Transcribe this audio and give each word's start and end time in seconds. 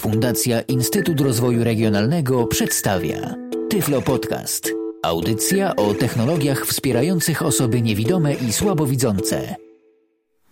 Fundacja 0.00 0.60
Instytut 0.60 1.20
Rozwoju 1.20 1.64
Regionalnego 1.64 2.46
przedstawia 2.46 3.34
Tyflo 3.70 4.02
Podcast. 4.02 4.72
Audycja 5.02 5.76
o 5.76 5.94
technologiach 5.94 6.66
wspierających 6.66 7.42
osoby 7.42 7.82
niewidome 7.82 8.34
i 8.34 8.52
słabowidzące. 8.52 9.56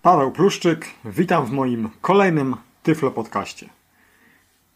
Paweł 0.02 0.30
Pluszczyk, 0.32 0.86
witam 1.04 1.46
w 1.46 1.50
moim 1.50 1.88
kolejnym 2.00 2.56
Tyflo 2.82 3.10
Podcaście. 3.10 3.68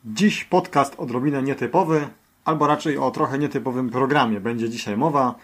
Dziś 0.04 0.44
podcast 0.44 0.94
odrobinę 0.98 1.42
nietypowy, 1.42 2.08
albo 2.44 2.66
raczej 2.66 2.98
o 2.98 3.10
trochę 3.10 3.38
nietypowym 3.38 3.90
programie 3.90 4.40
będzie 4.40 4.70
dzisiaj 4.70 4.96
mowa, 4.96 5.34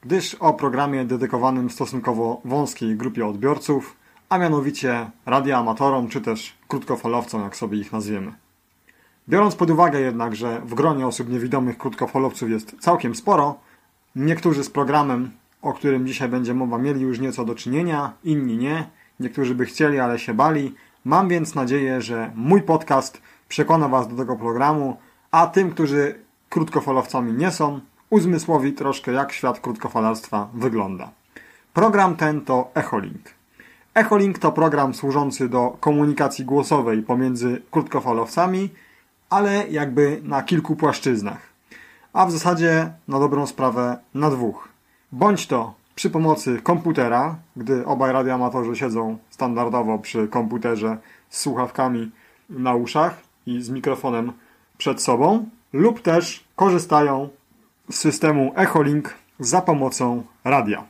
gdyż 0.00 0.34
o 0.34 0.54
programie 0.54 1.04
dedykowanym 1.04 1.70
stosunkowo 1.70 2.40
wąskiej 2.44 2.96
grupie 2.96 3.26
odbiorców, 3.26 3.96
a 4.28 4.38
mianowicie 4.38 5.10
radioamatorom 5.26 6.08
czy 6.08 6.20
też 6.20 6.54
krótkofalowcom, 6.68 7.42
jak 7.42 7.56
sobie 7.56 7.78
ich 7.78 7.92
nazwiemy. 7.92 8.47
Biorąc 9.28 9.56
pod 9.56 9.70
uwagę 9.70 10.00
jednak, 10.00 10.36
że 10.36 10.60
w 10.60 10.74
gronie 10.74 11.06
osób 11.06 11.28
niewidomych 11.28 11.78
krótkofalowców 11.78 12.50
jest 12.50 12.76
całkiem 12.80 13.14
sporo, 13.14 13.54
niektórzy 14.16 14.64
z 14.64 14.70
programem, 14.70 15.30
o 15.62 15.72
którym 15.72 16.06
dzisiaj 16.06 16.28
będzie 16.28 16.54
mowa, 16.54 16.78
mieli 16.78 17.00
już 17.00 17.20
nieco 17.20 17.44
do 17.44 17.54
czynienia, 17.54 18.12
inni 18.24 18.56
nie, 18.56 18.88
niektórzy 19.20 19.54
by 19.54 19.66
chcieli, 19.66 19.98
ale 19.98 20.18
się 20.18 20.34
bali. 20.34 20.74
Mam 21.04 21.28
więc 21.28 21.54
nadzieję, 21.54 22.02
że 22.02 22.30
mój 22.34 22.62
podcast 22.62 23.22
przekona 23.48 23.88
Was 23.88 24.08
do 24.08 24.16
tego 24.16 24.36
programu, 24.36 24.96
a 25.30 25.46
tym, 25.46 25.70
którzy 25.70 26.14
krótkofalowcami 26.48 27.32
nie 27.32 27.50
są, 27.50 27.80
uzmysłowi 28.10 28.72
troszkę 28.72 29.12
jak 29.12 29.32
świat 29.32 29.60
krótkofalarstwa 29.60 30.48
wygląda. 30.54 31.10
Program 31.74 32.16
ten 32.16 32.40
to 32.40 32.70
Echolink. 32.74 33.34
Echolink 33.94 34.38
to 34.38 34.52
program 34.52 34.94
służący 34.94 35.48
do 35.48 35.76
komunikacji 35.80 36.44
głosowej 36.44 37.02
pomiędzy 37.02 37.62
krótkofalowcami, 37.70 38.70
ale 39.30 39.68
jakby 39.68 40.20
na 40.22 40.42
kilku 40.42 40.76
płaszczyznach. 40.76 41.40
A 42.12 42.26
w 42.26 42.32
zasadzie 42.32 42.92
na 43.08 43.18
dobrą 43.18 43.46
sprawę 43.46 43.98
na 44.14 44.30
dwóch. 44.30 44.68
Bądź 45.12 45.46
to 45.46 45.74
przy 45.94 46.10
pomocy 46.10 46.60
komputera, 46.62 47.36
gdy 47.56 47.86
obaj 47.86 48.12
radioamatorzy 48.12 48.76
siedzą 48.76 49.18
standardowo 49.30 49.98
przy 49.98 50.28
komputerze 50.28 50.98
z 51.28 51.40
słuchawkami 51.40 52.10
na 52.50 52.74
uszach 52.74 53.20
i 53.46 53.62
z 53.62 53.70
mikrofonem 53.70 54.32
przed 54.78 55.02
sobą, 55.02 55.48
lub 55.72 56.02
też 56.02 56.44
korzystają 56.56 57.28
z 57.90 57.94
systemu 57.94 58.52
Echolink 58.56 59.14
za 59.40 59.62
pomocą 59.62 60.22
radia. 60.44 60.84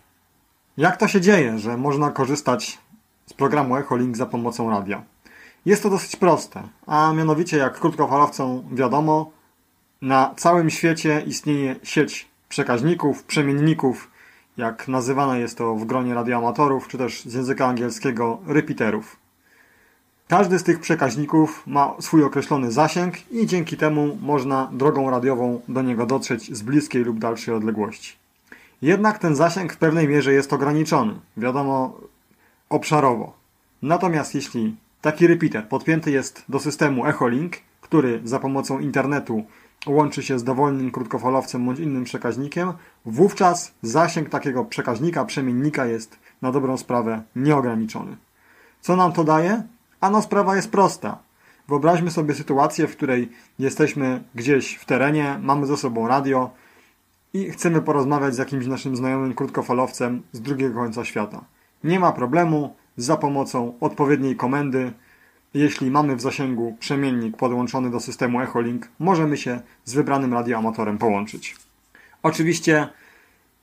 Jak 0.77 0.97
to 0.97 1.09
się 1.09 1.21
dzieje, 1.21 1.59
że 1.59 1.77
można 1.77 2.11
korzystać 2.11 2.79
z 3.27 3.33
programu 3.33 3.77
Echolink 3.77 4.17
za 4.17 4.27
pomocą 4.27 4.71
radia? 4.71 5.03
Jest 5.69 5.83
to 5.83 5.91
dosyć 5.91 6.17
proste, 6.17 6.63
a 6.87 7.13
mianowicie 7.13 7.57
jak 7.57 7.81
krótkofalowcom 7.81 8.63
wiadomo, 8.73 9.31
na 10.03 10.35
całym 10.37 10.71
świecie 10.71 11.23
istnieje 11.27 11.77
sieć 11.83 12.29
przekaźników, 12.49 13.25
przemienników, 13.25 14.11
jak 14.57 14.89
nazywane 14.89 15.41
jest 15.41 15.59
to 15.59 15.75
w 15.75 15.85
gronie 15.85 16.15
radioamatorów, 16.15 16.89
czy 16.89 16.99
też 16.99 17.25
z 17.25 17.35
języka 17.35 17.67
angielskiego 17.67 18.39
repeaterów. 18.47 19.17
Każdy 20.29 20.59
z 20.59 20.63
tych 20.63 20.81
przekaźników 20.81 21.63
ma 21.67 21.95
swój 22.01 22.25
określony 22.25 22.73
zasięg 22.73 23.33
i 23.33 23.47
dzięki 23.47 23.77
temu 23.77 24.19
można 24.23 24.69
drogą 24.73 25.11
radiową 25.11 25.61
do 25.69 25.83
niego 25.83 26.07
dotrzeć 26.07 26.57
z 26.57 26.63
bliskiej 26.63 27.05
lub 27.05 27.19
dalszej 27.19 27.55
odległości. 27.55 28.17
Jednak 28.83 29.19
ten 29.19 29.37
zasięg 29.37 29.73
w 29.73 29.79
pewnej 29.79 30.09
mierze 30.09 30.33
jest 30.33 30.53
ograniczony, 30.53 31.15
wiadomo, 31.37 31.97
obszarowo. 32.69 33.33
Natomiast 33.83 34.35
jeśli 34.35 34.77
taki 35.01 35.27
repeater 35.27 35.69
podpięty 35.69 36.11
jest 36.11 36.45
do 36.49 36.61
systemu 36.61 37.07
Echolink, 37.07 37.57
który 37.81 38.21
za 38.25 38.39
pomocą 38.39 38.79
internetu 38.79 39.45
łączy 39.87 40.23
się 40.23 40.39
z 40.39 40.45
dowolnym 40.45 40.91
krótkofalowcem 40.91 41.67
bądź 41.67 41.79
innym 41.79 42.05
przekaźnikiem, 42.05 42.73
wówczas 43.05 43.75
zasięg 43.83 44.29
takiego 44.29 44.65
przekaźnika, 44.65 45.25
przemiennika 45.25 45.87
jest 45.87 46.19
na 46.43 46.53
dobrą 46.53 46.77
sprawę 46.77 47.23
nieograniczony. 47.37 48.17
Co 48.81 48.97
nam 48.97 49.13
to 49.13 49.25
daje? 49.25 49.63
Ano 50.01 50.23
sprawa 50.23 50.57
jest 50.57 50.71
prosta. 50.71 51.19
Wyobraźmy 51.69 52.11
sobie 52.11 52.35
sytuację, 52.35 52.87
w 52.87 52.97
której 52.97 53.31
jesteśmy 53.59 54.23
gdzieś 54.35 54.75
w 54.75 54.85
terenie, 54.85 55.39
mamy 55.43 55.67
ze 55.67 55.77
sobą 55.77 56.09
radio 56.09 56.51
i 57.35 57.51
chcemy 57.51 57.83
porozmawiać 57.83 58.35
z 58.35 58.39
jakimś 58.39 58.67
naszym 58.67 58.97
znajomym 58.97 59.35
krótkofalowcem 59.35 60.23
z 60.33 60.41
drugiego 60.41 60.81
końca 60.81 61.05
świata. 61.05 61.45
Nie 61.85 62.01
ma 62.01 62.13
problemu, 62.13 62.77
za 62.99 63.17
pomocą 63.17 63.75
odpowiedniej 63.81 64.37
komendy, 64.37 64.93
jeśli 65.55 65.91
mamy 65.91 66.17
w 66.17 66.21
zasięgu 66.21 66.77
przemiennik 66.81 67.37
podłączony 67.37 67.91
do 67.91 68.01
systemu 68.01 68.41
Echolink, 68.41 68.89
możemy 68.99 69.37
się 69.37 69.61
z 69.85 69.95
wybranym 69.95 70.35
radioamatorem 70.35 70.99
połączyć. 70.99 71.57
Oczywiście 72.23 72.89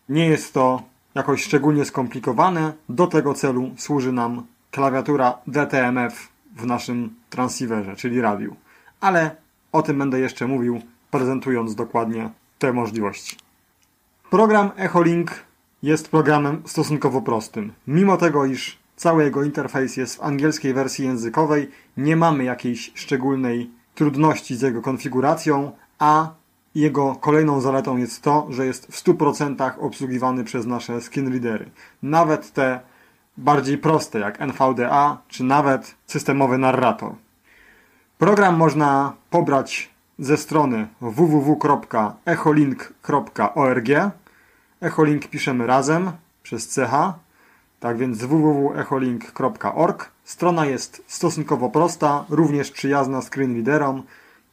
nie 0.09 0.25
jest 0.25 0.53
to 0.53 0.83
jakoś 1.15 1.43
szczególnie 1.43 1.85
skomplikowane. 1.85 2.73
Do 2.89 3.07
tego 3.07 3.33
celu 3.33 3.71
służy 3.77 4.11
nam 4.11 4.43
klawiatura 4.71 5.37
DTMF 5.47 6.29
w 6.55 6.65
naszym 6.65 7.15
transceiverze, 7.29 7.95
czyli 7.95 8.21
radiu. 8.21 8.55
Ale 9.01 9.35
o 9.71 9.81
tym 9.81 9.99
będę 9.99 10.19
jeszcze 10.19 10.47
mówił, 10.47 10.81
prezentując 11.11 11.75
dokładnie 11.75 12.29
te 12.59 12.73
możliwości. 12.73 13.37
Program 14.29 14.71
Echolink 14.75 15.31
jest 15.83 16.09
programem 16.09 16.61
stosunkowo 16.65 17.21
prostym. 17.21 17.73
Mimo 17.87 18.17
tego, 18.17 18.45
iż 18.45 18.84
cały 18.95 19.23
jego 19.23 19.43
interfejs 19.43 19.97
jest 19.97 20.15
w 20.15 20.23
angielskiej 20.23 20.73
wersji 20.73 21.05
językowej, 21.05 21.71
nie 21.97 22.15
mamy 22.15 22.43
jakiejś 22.43 22.91
szczególnej 22.95 23.69
trudności 23.95 24.55
z 24.55 24.61
jego 24.61 24.81
konfiguracją, 24.81 25.71
a 25.99 26.33
jego 26.75 27.15
kolejną 27.15 27.61
zaletą 27.61 27.97
jest 27.97 28.21
to, 28.21 28.47
że 28.49 28.65
jest 28.65 28.87
w 28.87 29.03
100% 29.03 29.71
obsługiwany 29.79 30.43
przez 30.43 30.65
nasze 30.65 31.01
screenreadery. 31.01 31.69
Nawet 32.03 32.51
te 32.51 32.79
bardziej 33.37 33.77
proste 33.77 34.19
jak 34.19 34.41
NVDA 34.41 35.17
czy 35.27 35.43
nawet 35.43 35.95
systemowy 36.07 36.57
narrator. 36.57 37.11
Program 38.17 38.57
można 38.57 39.13
pobrać 39.29 39.89
ze 40.19 40.37
strony 40.37 40.87
www.echolink.org. 41.01 43.87
Echolink 44.81 45.27
piszemy 45.27 45.67
razem 45.67 46.11
przez 46.43 46.75
CH. 46.75 47.13
Tak 47.85 47.97
więc 47.97 48.17
www.echolink.org. 48.17 50.11
Strona 50.23 50.65
jest 50.65 51.03
stosunkowo 51.07 51.69
prosta, 51.69 52.25
również 52.29 52.71
przyjazna 52.71 53.21
screenreaderom, 53.21 54.03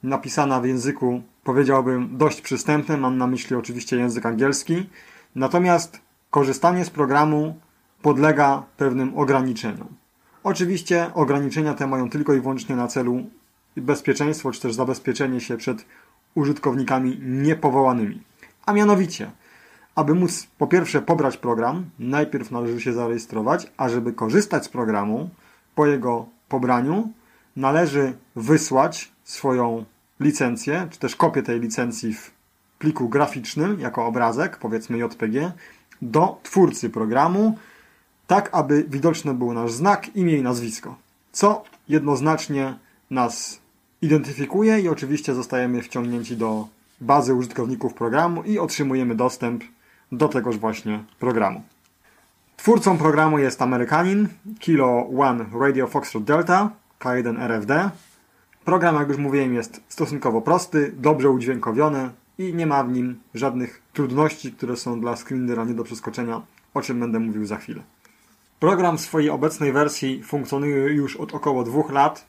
napisana 0.03 0.61
w 0.61 0.67
języku, 0.67 1.23
powiedziałbym, 1.45 2.19
dość 2.19 2.41
przystępnym, 2.41 3.01
mam 3.01 3.19
na 3.19 3.27
myśli 3.27 3.57
oczywiście 3.57 3.97
język 3.97 4.27
angielski. 4.27 4.91
Natomiast 5.35 6.01
korzystanie 6.31 6.85
z 6.85 6.91
programu 6.91 7.61
podlega 8.03 8.63
pewnym 8.77 9.19
ograniczeniom. 9.19 9.89
Oczywiście 10.45 11.11
ograniczenia 11.15 11.75
te 11.75 11.87
mają 11.87 12.11
tylko 12.11 12.35
i 12.35 12.41
wyłącznie 12.41 12.77
na 12.77 12.89
celu 12.89 13.25
bezpieczeństwo, 13.77 14.53
czy 14.53 14.61
też 14.61 14.75
zabezpieczenie 14.75 15.41
się 15.41 15.57
przed 15.57 15.85
użytkownikami 16.35 17.19
niepowołanymi. 17.23 18.23
A 18.67 18.73
mianowicie, 18.73 19.31
aby 19.95 20.15
móc 20.15 20.47
po 20.59 20.67
pierwsze 20.67 21.03
pobrać 21.03 21.37
program, 21.37 21.85
najpierw 21.99 22.51
należy 22.51 22.81
się 22.81 22.93
zarejestrować, 22.93 23.73
a 23.77 23.89
żeby 23.89 24.13
korzystać 24.13 24.65
z 24.65 24.69
programu, 24.69 25.31
po 25.75 25.87
jego 25.87 26.27
pobraniu 26.49 27.13
należy 27.57 28.13
wysłać 28.37 29.13
swoją 29.25 29.85
licencję, 30.21 30.89
czy 30.91 30.99
też 30.99 31.17
kopię 31.17 31.43
tej 31.43 31.61
licencji 31.61 32.15
w 32.15 32.31
pliku 32.79 33.09
graficznym 33.09 33.81
jako 33.81 34.07
obrazek, 34.07 34.59
powiedzmy 34.59 34.99
JPG, 34.99 35.53
do 36.03 36.41
twórcy 36.43 36.91
programu, 36.91 37.59
tak 38.27 38.49
aby 38.53 38.85
widoczny 38.89 39.35
był 39.35 39.53
nasz 39.53 39.73
znak, 39.73 40.17
imię 40.17 40.37
i 40.37 40.43
nazwisko, 40.43 40.97
co 41.33 41.65
jednoznacznie 41.89 42.79
nas 43.11 43.61
identyfikuje 44.03 44.81
i 44.81 44.89
oczywiście 44.89 45.35
zostajemy 45.35 45.83
wciągnięci 45.83 46.37
do 46.37 46.69
bazy 47.01 47.35
użytkowników 47.35 47.95
programu 47.95 48.43
i 48.43 48.59
otrzymujemy 48.59 49.15
dostęp 49.15 49.65
do 50.13 50.29
tegoż 50.29 50.59
właśnie 50.59 51.05
programu. 51.19 51.63
Twórcą 52.57 52.99
programu 52.99 53.39
jest 53.39 53.63
Amerykanin 53.63 54.29
Kilo 54.59 55.07
One 55.19 55.47
Radio 55.61 55.87
Foxtrot 55.87 56.25
Delta 56.25 56.71
K1 57.01 57.41
RFD. 57.41 57.91
Program, 58.65 58.95
jak 58.97 59.09
już 59.09 59.17
mówiłem, 59.17 59.55
jest 59.55 59.81
stosunkowo 59.89 60.41
prosty, 60.41 60.93
dobrze 60.97 61.31
udźwiękowiony 61.31 62.11
i 62.39 62.55
nie 62.55 62.67
ma 62.67 62.85
w 62.85 62.93
nim 62.93 63.21
żadnych 63.35 63.83
trudności, 63.93 64.53
które 64.53 64.77
są 64.77 65.01
dla 65.01 65.17
screenera 65.17 65.65
nie 65.65 65.75
do 65.75 65.85
przeskoczenia, 65.85 66.43
o 66.75 66.83
czym 66.83 67.01
będę 67.01 67.19
mówił 67.19 67.47
za 67.47 67.57
chwilę. 67.57 67.83
Program 68.61 68.99
w 68.99 69.01
swojej 69.01 69.31
obecnej 69.31 69.73
wersji 69.73 70.23
funkcjonuje 70.23 70.77
już 70.77 71.17
od 71.17 71.35
około 71.35 71.65
dwóch 71.65 71.93
lat. 71.93 72.27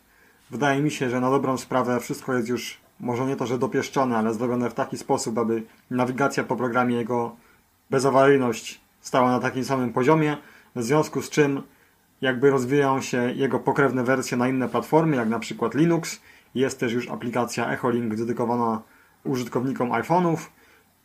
Wydaje 0.52 0.82
mi 0.82 0.92
się, 0.92 1.10
że 1.10 1.22
na 1.22 1.30
dobrą 1.30 1.58
sprawę 1.58 2.00
wszystko 2.00 2.34
jest 2.34 2.50
już, 2.50 2.78
może 3.00 3.26
nie 3.26 3.36
to, 3.36 3.46
że 3.46 3.58
dopieszczone, 3.58 4.18
ale 4.18 4.34
zrobione 4.34 4.70
w 4.70 4.74
taki 4.74 4.98
sposób, 4.98 5.38
aby 5.38 5.64
nawigacja 5.92 6.44
po 6.44 6.56
programie, 6.56 6.96
jego 6.96 7.36
bezawaryjność 7.94 8.82
stała 9.02 9.32
na 9.32 9.40
takim 9.40 9.64
samym 9.64 9.94
poziomie, 9.94 10.38
w 10.76 10.84
związku 10.84 11.22
z 11.22 11.30
czym 11.30 11.62
jakby 12.22 12.50
rozwijają 12.50 13.02
się 13.02 13.32
jego 13.32 13.60
pokrewne 13.60 14.04
wersje 14.04 14.38
na 14.38 14.48
inne 14.48 14.70
platformy, 14.70 15.16
jak 15.16 15.30
na 15.30 15.40
przykład 15.40 15.76
Linux 15.76 16.22
Jest 16.56 16.80
też 16.80 16.94
już 16.94 17.10
aplikacja 17.10 17.70
Echolink 17.70 18.16
dedykowana 18.16 18.82
użytkownikom 19.24 19.90
iPhone'ów. 19.90 20.38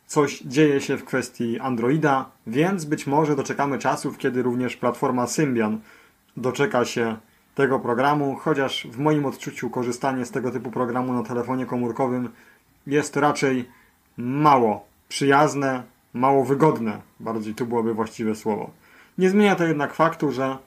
Coś 0.07 0.39
dzieje 0.39 0.81
się 0.81 0.97
w 0.97 1.05
kwestii 1.05 1.59
Androida, 1.59 2.25
więc 2.47 2.85
być 2.85 3.07
może 3.07 3.35
doczekamy 3.35 3.77
czasów, 3.77 4.17
kiedy 4.17 4.41
również 4.43 4.77
platforma 4.77 5.27
Symbian 5.27 5.79
doczeka 6.37 6.85
się 6.85 7.17
tego 7.55 7.79
programu, 7.79 8.35
chociaż 8.35 8.87
w 8.91 8.97
moim 8.99 9.25
odczuciu 9.25 9.69
korzystanie 9.69 10.25
z 10.25 10.31
tego 10.31 10.51
typu 10.51 10.71
programu 10.71 11.13
na 11.13 11.23
telefonie 11.23 11.65
komórkowym 11.65 12.29
jest 12.87 13.15
raczej 13.15 13.69
mało 14.17 14.85
przyjazne, 15.09 15.83
mało 16.13 16.45
wygodne, 16.45 17.01
bardziej 17.19 17.55
tu 17.55 17.65
byłoby 17.65 17.93
właściwe 17.93 18.35
słowo. 18.35 18.69
Nie 19.17 19.29
zmienia 19.29 19.55
to 19.55 19.65
jednak 19.65 19.93
faktu, 19.93 20.31
że 20.31 20.57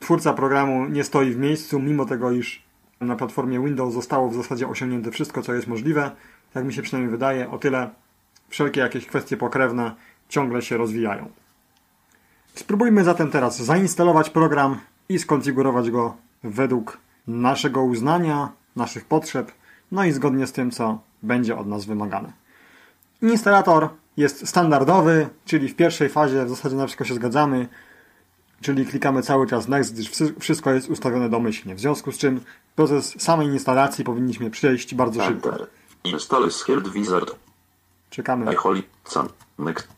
twórca 0.00 0.32
programu 0.32 0.88
nie 0.88 1.04
stoi 1.04 1.30
w 1.30 1.38
miejscu, 1.38 1.80
mimo 1.80 2.04
tego, 2.04 2.30
iż 2.30 2.62
na 3.00 3.16
platformie 3.16 3.64
Windows 3.64 3.94
zostało 3.94 4.28
w 4.28 4.34
zasadzie 4.34 4.68
osiągnięte 4.68 5.10
wszystko, 5.10 5.42
co 5.42 5.54
jest 5.54 5.66
możliwe. 5.66 6.10
Jak 6.54 6.64
mi 6.64 6.72
się 6.72 6.82
przynajmniej 6.82 7.10
wydaje, 7.10 7.50
o 7.50 7.58
tyle 7.58 7.90
wszelkie 8.48 8.80
jakieś 8.80 9.06
kwestie 9.06 9.36
pokrewne 9.36 9.94
ciągle 10.28 10.62
się 10.62 10.76
rozwijają. 10.76 11.28
Spróbujmy 12.54 13.04
zatem 13.04 13.30
teraz 13.30 13.62
zainstalować 13.62 14.30
program 14.30 14.80
i 15.08 15.18
skonfigurować 15.18 15.90
go 15.90 16.16
według 16.44 16.98
naszego 17.26 17.82
uznania, 17.82 18.52
naszych 18.76 19.04
potrzeb, 19.04 19.52
no 19.92 20.04
i 20.04 20.12
zgodnie 20.12 20.46
z 20.46 20.52
tym, 20.52 20.70
co 20.70 20.98
będzie 21.22 21.56
od 21.56 21.66
nas 21.66 21.84
wymagane. 21.84 22.32
Instalator 23.22 23.88
jest 24.16 24.48
standardowy, 24.48 25.28
czyli 25.44 25.68
w 25.68 25.76
pierwszej 25.76 26.08
fazie 26.08 26.44
w 26.44 26.48
zasadzie 26.48 26.76
na 26.76 26.86
wszystko 26.86 27.04
się 27.04 27.14
zgadzamy, 27.14 27.68
czyli 28.60 28.86
klikamy 28.86 29.22
cały 29.22 29.46
czas 29.46 29.68
Next, 29.68 29.94
gdyż 29.94 30.10
wszystko 30.40 30.72
jest 30.72 30.90
ustawione 30.90 31.28
domyślnie. 31.28 31.74
W 31.74 31.80
związku 31.80 32.12
z 32.12 32.18
czym 32.18 32.40
proces 32.76 33.14
samej 33.22 33.48
instalacji 33.48 34.04
powinniśmy 34.04 34.50
przejść 34.50 34.94
bardzo 34.94 35.24
szybko. 35.24 35.50
Enter. 35.50 35.66
Install 36.04 36.50
Schild 36.50 36.88
Wizard. 36.88 37.34
Czekamy. 38.10 38.52
iHoly. 38.52 38.82
Can. 39.04 39.28
Next. 39.58 39.88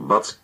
Bac. 0.00 0.40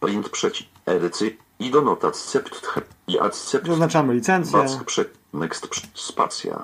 Print 0.00 0.28
przeci. 0.28 0.68
Edycy. 0.86 1.36
I 1.58 1.70
do 1.70 1.82
not 1.82 2.04
accept. 2.04 2.78
I 3.06 3.20
accept. 3.20 3.66
Zaznaczamy 3.66 4.14
licencję, 4.14 4.58
Bac. 4.58 4.76
Prze. 4.76 5.04
Next. 5.32 5.68
Spacja. 5.94 6.62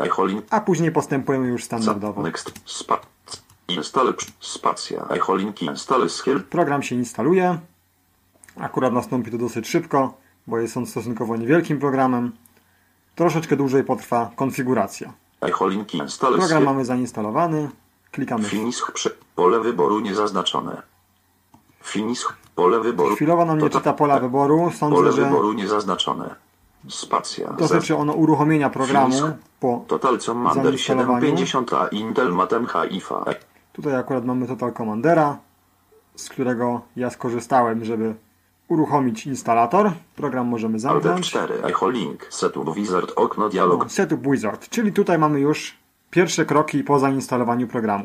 a 0.51 0.61
później 0.61 0.93
postępujemy 0.93 1.47
już 1.49 1.65
standardowo. 1.65 2.23
Next. 2.23 2.53
Spa. 2.65 3.14
Install. 3.69 4.15
prze- 4.15 4.33
Spacja. 4.41 5.07
iHolinki. 5.17 5.67
Install 5.67 6.11
Schild. 6.11 6.45
Program 6.45 6.83
się 6.83 6.95
instaluje. 6.95 7.59
Akurat 8.61 8.93
nastąpi 8.93 9.31
to 9.31 9.39
dosyć 9.39 9.69
szybko, 9.69 10.15
bo 10.47 10.59
jest 10.59 10.77
on 10.77 10.87
stosunkowo 10.87 11.37
niewielkim 11.37 11.79
programem. 11.79 12.33
Troszeczkę 13.15 13.57
dłużej 13.57 13.85
potrwa 13.85 14.31
konfiguracja. 14.37 15.13
iHolinki. 15.49 15.99
Install 15.99 16.35
Program 16.39 16.65
mamy 16.65 16.85
zainstalowany. 16.85 17.71
Klikamy. 18.13 18.45
Finish. 18.45 18.83
Prze. 18.95 19.11
Pole 19.37 19.61
wyboru 19.61 20.01
niezaznaczone. 20.01 20.83
Finish. 21.83 22.27
Pole 22.55 22.81
wyboru. 22.81 23.17
Chwilowo 23.17 23.45
nam 23.45 23.59
nie 23.59 23.71
czyta 23.71 23.93
pola 23.93 24.21
wyboru. 24.21 24.59
Pole 24.59 24.73
Sądzę, 24.73 25.13
że 25.13 25.25
wyboru 25.25 25.53
niezaznaczone. 25.53 26.35
Spacja. 26.89 27.53
dotyczy 27.53 27.97
ono 27.97 28.13
uruchomienia 28.13 28.71
programu 28.71 29.15
Finish. 29.15 29.31
po 29.61 29.85
Total 29.89 30.19
Commander 30.19 30.65
zainstalowaniu. 30.65 31.27
750 31.37 31.73
a 31.73 31.89
Intel 31.89 32.33
Matem 32.33 32.67
HIFA. 32.67 33.25
Tutaj 33.75 33.97
akurat 33.97 34.25
mamy 34.25 34.47
Total 34.47 34.73
Commandera, 34.73 35.39
z 36.17 36.29
którego 36.29 36.81
ja 36.97 37.11
skorzystałem, 37.11 37.85
żeby 37.85 38.15
uruchomić 38.69 39.27
instalator. 39.27 39.93
Program 40.17 40.47
możemy 40.47 40.79
zamknąć. 40.79 41.29
4 41.31 41.55
Echo 41.63 41.91
Link 41.91 42.27
Setup 42.31 42.75
Wizard 42.75 43.13
okno 43.17 43.49
dialog 43.49 43.93
Setup 43.93 44.31
Wizard, 44.31 44.69
czyli 44.69 44.93
tutaj 44.93 45.19
mamy 45.19 45.41
już 45.41 45.77
pierwsze 46.11 46.45
kroki 46.45 46.85
po 46.85 46.99
zainstalowaniu 46.99 47.67
programu. 47.69 48.05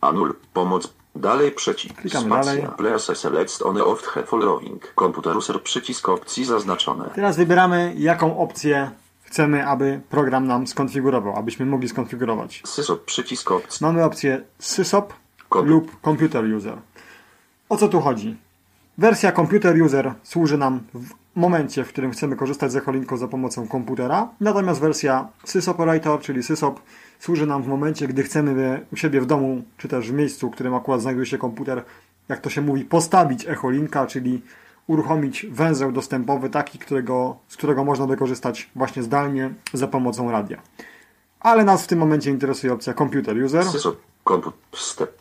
Anul 0.00 0.34
Pomoc 0.52 0.94
Dalej 1.14 1.52
przycisk 1.52 1.94
Klikamy 1.94 2.26
Spacja 2.26 2.54
dalej. 2.54 2.76
Place 2.76 3.14
Select 3.14 3.62
on 3.62 3.80
off 3.80 4.18
following 4.26 4.92
Komputer 4.94 5.36
user 5.36 5.62
przycisk 5.62 6.08
opcji 6.08 6.44
zaznaczone 6.44 7.10
Teraz 7.14 7.36
wybieramy, 7.36 7.94
jaką 7.96 8.38
opcję 8.38 8.90
chcemy, 9.30 9.66
aby 9.66 10.00
program 10.08 10.46
nam 10.46 10.66
skonfigurował, 10.66 11.36
abyśmy 11.36 11.66
mogli 11.66 11.88
skonfigurować. 11.88 12.62
Sysop 12.66 13.04
przycisk 13.04 13.50
opcji 13.50 13.86
Mamy 13.86 14.04
opcję 14.04 14.42
SysOp 14.58 15.14
Kom- 15.48 15.66
lub 15.66 16.00
Computer 16.04 16.44
User. 16.44 16.78
O 17.68 17.76
co 17.76 17.88
tu 17.88 18.00
chodzi? 18.00 18.36
Wersja 18.98 19.32
Computer 19.32 19.82
User 19.82 20.14
służy 20.22 20.58
nam 20.58 20.80
w 20.94 21.10
momencie, 21.34 21.84
w 21.84 21.88
którym 21.88 22.10
chcemy 22.10 22.36
korzystać 22.36 22.72
z 22.72 22.76
Echolinku 22.76 23.16
za 23.16 23.28
pomocą 23.28 23.68
komputera, 23.68 24.28
natomiast 24.40 24.80
wersja 24.80 25.28
SysOperator, 25.44 26.20
czyli 26.20 26.42
SysOp, 26.42 26.80
służy 27.18 27.46
nam 27.46 27.62
w 27.62 27.66
momencie, 27.66 28.08
gdy 28.08 28.22
chcemy 28.22 28.86
u 28.92 28.96
siebie 28.96 29.20
w 29.20 29.26
domu, 29.26 29.62
czy 29.76 29.88
też 29.88 30.10
w 30.10 30.14
miejscu, 30.14 30.48
w 30.48 30.52
którym 30.52 30.74
akurat 30.74 31.00
znajduje 31.00 31.26
się 31.26 31.38
komputer, 31.38 31.84
jak 32.28 32.40
to 32.40 32.50
się 32.50 32.60
mówi, 32.60 32.84
postawić 32.84 33.48
Echolinka, 33.48 34.06
czyli 34.06 34.42
uruchomić 34.90 35.46
węzeł 35.50 35.92
dostępowy 35.92 36.50
taki, 36.50 36.78
którego, 36.78 37.36
z 37.48 37.56
którego 37.56 37.84
można 37.84 38.06
by 38.06 38.16
korzystać 38.16 38.70
właśnie 38.76 39.02
zdalnie 39.02 39.54
za 39.72 39.86
pomocą 39.86 40.30
radia. 40.30 40.60
Ale 41.40 41.64
nas 41.64 41.84
w 41.84 41.86
tym 41.86 41.98
momencie 41.98 42.30
interesuje 42.30 42.72
opcja 42.72 42.94
Computer 42.94 43.44
User. 43.44 43.64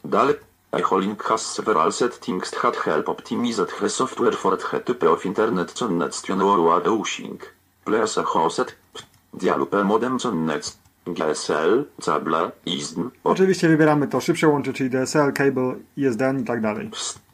Dalej 0.05 0.35
Echo 0.71 0.99
Link 0.99 1.23
has 1.23 1.41
several 1.41 1.91
settings 1.91 2.51
that 2.51 2.75
help 2.75 3.09
optimize 3.09 3.65
the 3.65 3.89
software 3.89 4.35
for 4.35 4.57
the 4.57 4.79
type 4.79 5.09
of 5.09 5.25
internet 5.25 5.73
connection 5.73 6.41
or 6.41 6.81
using 7.01 7.41
Place 7.85 8.21
Echo 8.21 8.49
Set 8.49 8.75
Dialog 9.33 9.69
modem 9.85 10.19
connection 10.19 10.79
GSL 11.07 11.85
Cable 12.05 12.51
ISDN 12.65 13.09
Oczywiście 13.23 13.67
wybieramy 13.67 14.07
to 14.07 14.21
szybsze 14.21 14.47
łącze, 14.47 14.73
czyli 14.73 14.89
DSL, 14.89 15.33
cable, 15.33 15.75
ISDN 15.97 16.39
i 16.39 16.43
tak 16.43 16.61
dalej. 16.61 16.91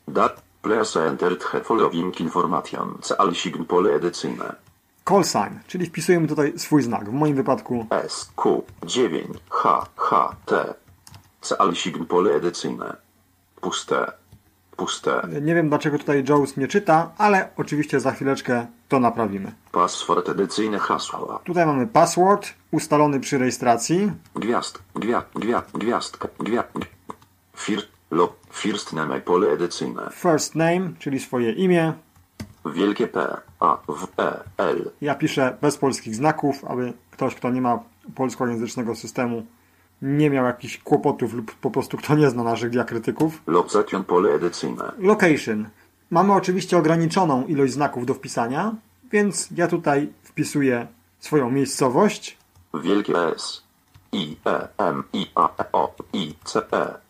Da, 0.07 0.29
place 0.65 0.99
entered 0.99 1.51
the 1.51 1.59
following 1.61 2.19
information. 2.19 2.97
Cal 3.01 3.33
sign 3.35 3.65
pole 3.65 3.95
edycyjne. 3.95 4.55
Call 5.09 5.23
sign, 5.23 5.59
czyli 5.67 5.85
wpisujemy 5.85 6.27
tutaj 6.27 6.53
swój 6.57 6.83
znak. 6.83 7.09
W 7.09 7.13
moim 7.13 7.35
wypadku 7.35 7.85
S, 7.89 8.31
Q, 8.35 8.63
9, 8.85 9.27
H, 9.49 9.85
H, 9.95 10.35
T. 10.45 10.73
Cal 11.41 11.75
sign 11.75 12.05
pole 12.05 12.35
edycyjne. 12.35 12.95
Puste. 13.61 14.11
Puste. 14.77 15.27
nie 15.41 15.55
wiem 15.55 15.69
dlaczego 15.69 15.99
tutaj 15.99 16.23
Jones 16.29 16.57
nie 16.57 16.67
czyta, 16.67 17.11
ale 17.17 17.49
oczywiście 17.57 17.99
za 17.99 18.11
chwileczkę 18.11 18.67
to 18.89 18.99
naprawimy. 18.99 19.51
Password 19.71 20.29
edycyjne 20.29 20.79
hasła. 20.79 21.39
Tutaj 21.43 21.65
mamy 21.65 21.87
password 21.87 22.53
ustalony 22.71 23.19
przy 23.19 23.37
rejestracji. 23.37 24.11
Gwiazd, 24.35 24.79
gwiazd, 24.95 25.27
gwiazd, 25.35 25.71
gwiazdka, 25.73 26.27
gwiazd. 26.39 26.67
First, 27.55 27.87
lo, 28.11 28.33
first 28.51 28.93
name 28.93 29.21
pole 29.21 29.47
edycyjne. 29.47 30.09
First 30.13 30.55
name, 30.55 30.91
czyli 30.99 31.19
swoje 31.19 31.51
imię. 31.51 31.93
Wielkie 32.65 33.07
P, 33.07 33.37
A, 33.59 33.77
W, 33.87 34.07
E, 34.17 34.43
L. 34.57 34.91
Ja 35.01 35.15
piszę 35.15 35.57
bez 35.61 35.77
polskich 35.77 36.15
znaków, 36.15 36.65
aby 36.65 36.93
ktoś, 37.11 37.35
kto 37.35 37.49
nie 37.49 37.61
ma 37.61 37.79
polskojęzycznego 38.15 38.95
systemu, 38.95 39.45
nie 40.01 40.29
miał 40.29 40.45
jakichś 40.45 40.77
kłopotów 40.77 41.33
lub 41.33 41.55
po 41.55 41.71
prostu 41.71 41.97
kto 41.97 42.15
nie 42.15 42.29
zna 42.29 42.43
naszych 42.43 42.69
diakrytyków. 42.69 43.41
Location 43.47 44.03
pole 44.03 44.29
edycyjne. 44.33 44.91
Location. 44.97 45.69
Mamy 46.11 46.33
oczywiście 46.33 46.77
ograniczoną 46.77 47.45
ilość 47.45 47.73
znaków 47.73 48.05
do 48.05 48.13
wpisania, 48.13 48.75
więc 49.11 49.49
ja 49.51 49.67
tutaj 49.67 50.09
wpisuję 50.23 50.87
swoją 51.19 51.51
miejscowość. 51.51 52.37
Wielkie 52.73 53.17
S. 53.17 53.63
I, 54.11 54.37
E, 54.45 54.67
M, 54.77 55.03
I, 55.13 55.27
A, 55.35 55.49
E, 55.57 55.65
O, 55.73 55.93
I, 56.13 56.35
C, 56.43 56.61
E. 56.71 57.04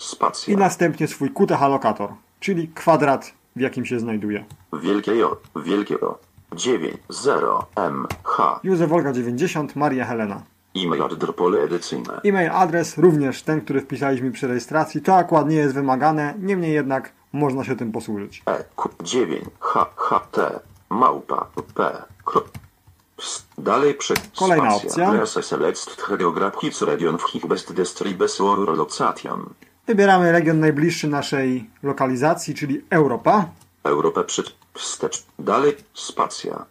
Spacja. 0.00 0.54
i 0.54 0.56
następnie 0.56 1.08
swój 1.08 1.30
QTH 1.30 1.60
lokator, 1.60 2.10
czyli 2.40 2.68
kwadrat, 2.68 3.32
w 3.56 3.60
jakim 3.60 3.86
się 3.86 4.00
znajduje. 4.00 4.44
Wielkie 4.72 5.16
J, 5.16 5.40
wielkie 5.56 6.00
O. 6.00 6.18
9, 6.56 6.96
0, 7.08 7.66
M, 7.76 8.06
H. 8.24 8.60
Józef 8.62 8.88
Wolga 8.88 9.12
90, 9.12 9.76
Maria 9.76 10.04
Helena. 10.04 10.42
E-mail 10.76 11.02
adres 11.02 11.30
pole 11.36 11.62
edycyjne. 11.62 12.20
E-mail, 12.24 12.50
adres, 12.50 12.98
również 12.98 13.42
ten, 13.42 13.60
który 13.60 13.80
wpisaliśmy 13.80 14.30
przy 14.30 14.46
rejestracji. 14.48 15.02
To 15.02 15.16
akurat 15.16 15.48
nie 15.48 15.56
jest 15.56 15.74
wymagane, 15.74 16.34
niemniej 16.38 16.74
jednak 16.74 17.12
można 17.32 17.64
się 17.64 17.76
tym 17.76 17.92
posłużyć. 17.92 18.42
E, 18.46 18.64
Q, 18.76 18.90
9, 19.02 19.44
H, 19.60 19.86
H, 19.96 20.20
T. 20.32 20.60
Małpa, 20.90 21.46
P. 21.74 22.02
Kro. 22.24 22.42
Dalej 23.58 23.94
przy... 23.94 24.14
Kolejna 24.38 24.74
opcja. 24.74 25.12
Region 26.80 27.18
w 27.18 27.22
hich 27.22 27.46
best 27.46 27.72
distribes 27.72 28.40
or 28.40 28.78
location. 28.78 29.54
Wybieramy 29.90 30.32
region 30.32 30.60
najbliższy 30.60 31.08
naszej 31.08 31.70
lokalizacji, 31.82 32.54
czyli 32.54 32.84
Europa. 32.90 33.48
Europę 33.84 34.24
przy... 34.24 34.42
Wstecz. 34.74 35.26
Dalej. 35.38 35.76
Spacja. 35.94 36.64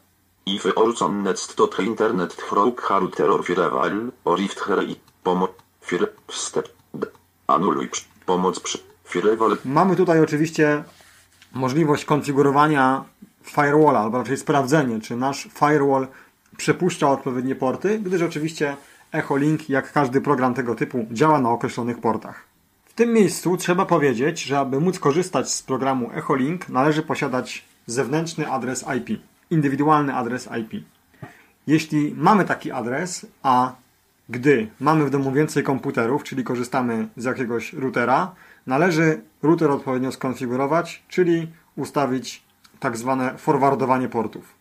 Next 1.23 1.55
to 1.55 1.67
the 1.67 1.83
internet 1.83 2.35
through 2.35 2.89
router 2.89 3.29
or 3.29 3.45
firewall, 3.45 4.11
or 4.25 4.39
if 4.39 4.55
here 4.67 4.83
i 4.83 4.95
pomoc... 5.23 5.51
Fire... 5.81 6.07
Wstecz. 6.27 6.71
Anuluj. 7.47 7.89
Pomoc 8.25 8.59
przy... 8.59 8.77
Mamy 9.65 9.95
tutaj 9.95 10.19
oczywiście 10.21 10.83
możliwość 11.53 12.05
konfigurowania 12.05 13.03
firewalla, 13.43 13.99
albo 13.99 14.17
raczej 14.17 14.38
sprawdzenie, 14.38 15.01
czy 15.01 15.15
nasz 15.15 15.47
firewall 15.53 16.07
przepuszcza 16.57 17.09
odpowiednie 17.09 17.55
porty, 17.55 17.99
gdyż 17.99 18.21
oczywiście 18.21 18.77
Echolink, 19.11 19.69
jak 19.69 19.91
każdy 19.91 20.21
program 20.21 20.53
tego 20.53 20.75
typu, 20.75 21.05
działa 21.11 21.39
na 21.39 21.49
określonych 21.49 22.01
portach. 22.01 22.49
Tym 23.00 23.13
miejscu 23.13 23.58
trzeba 23.58 23.86
powiedzieć, 23.86 24.44
że 24.44 24.60
aby 24.60 24.79
móc 24.79 25.00
korzystać 25.00 25.51
z 25.51 25.63
programu 25.63 26.12
Echolink, 26.13 26.70
należy 26.70 27.03
posiadać 27.03 27.65
zewnętrzny 27.86 28.51
adres 28.51 28.86
IP, 28.98 29.20
indywidualny 29.50 30.15
adres 30.15 30.50
IP. 30.62 30.84
Jeśli 31.68 32.13
mamy 32.18 32.46
taki 32.46 32.72
adres, 32.72 33.25
a 33.44 33.75
gdy 34.29 34.68
mamy 34.79 35.06
w 35.06 35.10
domu 35.10 35.32
więcej 35.32 35.63
komputerów, 35.63 36.24
czyli 36.24 36.44
korzystamy 36.44 37.08
z 37.18 37.24
jakiegoś 37.24 37.74
routera, 37.74 38.36
należy 38.68 39.22
router 39.44 39.72
odpowiednio 39.72 40.12
skonfigurować, 40.12 41.03
czyli 41.08 41.48
ustawić 41.75 42.44
tak 42.79 42.98
zwane 42.98 43.38
forwardowanie 43.38 44.10
portów. 44.10 44.56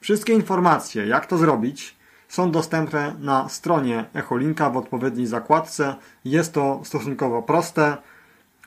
Wszystkie 0.00 0.32
informacje, 0.32 1.06
jak 1.06 1.26
to 1.26 1.38
zrobić, 1.38 1.96
są 2.34 2.50
dostępne 2.50 3.14
na 3.20 3.48
stronie 3.48 4.04
Echolinka 4.14 4.70
w 4.70 4.76
odpowiedniej 4.76 5.26
zakładce. 5.26 5.94
Jest 6.24 6.52
to 6.52 6.80
stosunkowo 6.84 7.42
proste. 7.42 7.96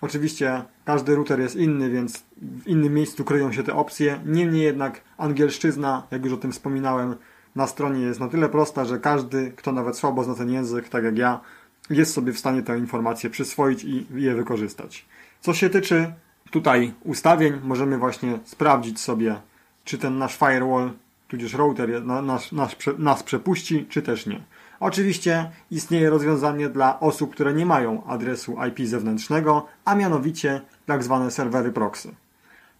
Oczywiście 0.01 0.63
każdy 0.85 1.15
router 1.15 1.39
jest 1.39 1.55
inny, 1.55 1.89
więc 1.89 2.23
w 2.41 2.67
innym 2.67 2.93
miejscu 2.93 3.23
kryją 3.23 3.51
się 3.51 3.63
te 3.63 3.73
opcje. 3.73 4.19
Niemniej 4.25 4.63
jednak 4.63 5.01
angielszczyzna, 5.17 6.03
jak 6.11 6.25
już 6.25 6.33
o 6.33 6.37
tym 6.37 6.51
wspominałem, 6.51 7.15
na 7.55 7.67
stronie 7.67 8.01
jest 8.01 8.19
na 8.19 8.27
tyle 8.27 8.49
prosta, 8.49 8.85
że 8.85 8.99
każdy, 8.99 9.51
kto 9.55 9.71
nawet 9.71 9.97
słabo 9.97 10.23
zna 10.23 10.35
ten 10.35 10.51
język, 10.51 10.89
tak 10.89 11.03
jak 11.03 11.17
ja, 11.17 11.39
jest 11.89 12.13
sobie 12.13 12.33
w 12.33 12.39
stanie 12.39 12.63
tę 12.63 12.77
informację 12.77 13.29
przyswoić 13.29 13.83
i 13.83 14.07
je 14.13 14.35
wykorzystać. 14.35 15.05
Co 15.41 15.53
się 15.53 15.69
tyczy 15.69 16.13
tutaj 16.51 16.93
ustawień, 17.03 17.53
możemy 17.63 17.97
właśnie 17.97 18.39
sprawdzić 18.45 18.99
sobie, 18.99 19.35
czy 19.83 19.97
ten 19.97 20.17
nasz 20.17 20.37
firewall, 20.37 20.91
tudzież 21.27 21.53
router 21.53 22.05
nas, 22.05 22.51
nas, 22.51 22.75
nas 22.97 23.23
przepuści, 23.23 23.85
czy 23.89 24.01
też 24.01 24.25
nie. 24.25 24.43
Oczywiście 24.79 25.51
istnieje 25.71 26.09
rozwiązanie 26.09 26.69
dla 26.69 26.99
osób, 26.99 27.33
które 27.33 27.53
nie 27.53 27.65
mają 27.65 28.03
adresu 28.03 28.55
IP 28.67 28.87
zewnętrznego, 28.87 29.65
a 29.85 29.95
mianowicie 29.95 30.61
tak 30.85 31.03
zwane 31.03 31.31
serwery 31.31 31.71
proxy. 31.71 32.15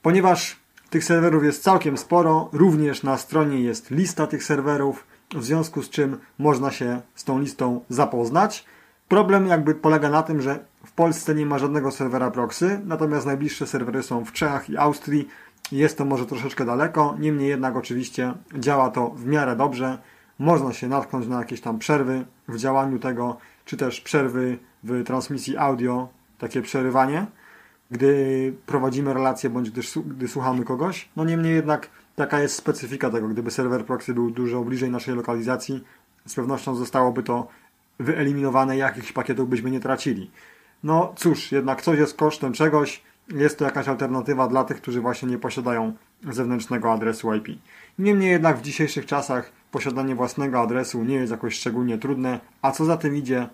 Ponieważ 0.02 0.60
tych 0.90 1.04
serwerów 1.04 1.44
jest 1.44 1.64
całkiem 1.64 1.98
sporo, 1.98 2.50
również 2.52 3.04
na 3.04 3.18
stronie 3.18 3.62
jest 3.62 3.92
lista 3.92 4.28
tych 4.28 4.44
serwerów, 4.44 5.08
w 5.36 5.44
związku 5.44 5.84
z 5.84 5.90
czym 5.90 6.18
można 6.40 6.72
się 6.72 7.02
z 7.16 7.24
tą 7.24 7.40
listą 7.40 7.82
zapoznać. 7.90 8.66
Problem 9.08 9.48
jakby 9.48 9.76
polega 9.76 10.10
na 10.10 10.24
tym, 10.24 10.42
że 10.42 10.60
w 10.86 10.92
Polsce 10.92 11.36
nie 11.36 11.46
ma 11.46 11.60
żadnego 11.60 11.92
serwera 11.92 12.32
proxy, 12.32 12.82
natomiast 12.86 13.26
najbliższe 13.26 13.68
serwery 13.68 14.04
są 14.04 14.26
w 14.26 14.32
Czechach 14.32 14.70
i 14.70 14.78
Austrii. 14.78 15.28
Jest 15.72 15.98
to 15.98 16.06
może 16.06 16.26
troszeczkę 16.26 16.66
daleko, 16.66 17.16
niemniej 17.20 17.50
jednak 17.50 17.76
oczywiście 17.76 18.34
działa 18.56 18.90
to 18.90 19.10
w 19.10 19.26
miarę 19.26 19.56
dobrze. 19.56 19.98
Można 20.40 20.74
się 20.74 20.88
natknąć 20.88 21.28
na 21.28 21.40
jakieś 21.40 21.62
tam 21.62 21.80
przerwy 21.80 22.26
w 22.48 22.58
działaniu 22.58 23.00
tego, 23.00 23.38
czy 23.66 23.78
też 23.78 24.02
przerwy 24.02 24.58
w 24.84 25.04
transmisji 25.04 25.58
audio, 25.58 26.10
takie 26.38 26.62
przerywanie 26.62 27.26
gdy 27.92 28.54
prowadzimy 28.66 29.14
relację 29.14 29.50
bądź 29.50 29.72
gdy, 29.72 29.82
gdy 30.06 30.28
słuchamy 30.28 30.64
kogoś. 30.64 31.10
No 31.16 31.26
niemniej 31.26 31.56
jednak 31.56 31.90
taka 32.16 32.40
jest 32.40 32.56
specyfika 32.56 33.10
tego. 33.10 33.28
Gdyby 33.28 33.52
serwer 33.52 33.86
proxy 33.86 34.14
był 34.14 34.32
dużo 34.32 34.64
bliżej 34.64 34.92
naszej 34.92 35.16
lokalizacji, 35.16 35.84
z 36.26 36.36
pewnością 36.36 36.76
zostałoby 36.76 37.24
to 37.24 37.48
wyeliminowane, 38.00 38.78
jakichś 38.78 39.12
pakietów 39.12 39.50
byśmy 39.50 39.72
nie 39.72 39.80
tracili. 39.80 40.32
No 40.84 41.14
cóż, 41.16 41.52
jednak 41.52 41.82
coś 41.82 42.00
jest 42.00 42.18
kosztem 42.18 42.54
czegoś. 42.54 43.04
Jest 43.30 43.60
to 43.60 43.66
jakaś 43.66 43.88
alternatywa 43.88 44.48
dla 44.48 44.64
tych, 44.64 44.82
którzy 44.82 45.02
właśnie 45.02 45.30
nie 45.30 45.38
posiadają 45.38 45.94
zewnętrznego 46.32 46.92
adresu 46.92 47.34
IP. 47.34 47.48
Niemniej 48.00 48.32
jednak 48.32 48.58
w 48.58 48.62
dzisiejszych 48.62 49.06
czasach 49.06 49.52
posiadanie 49.72 50.16
własnego 50.16 50.60
adresu 50.60 51.04
nie 51.04 51.16
jest 51.16 51.32
jakoś 51.32 51.56
szczególnie 51.56 51.98
trudne, 51.98 52.40
a 52.62 52.72
co 52.72 52.86
za 52.86 52.98
tym 52.98 53.16
idzie, 53.16 53.48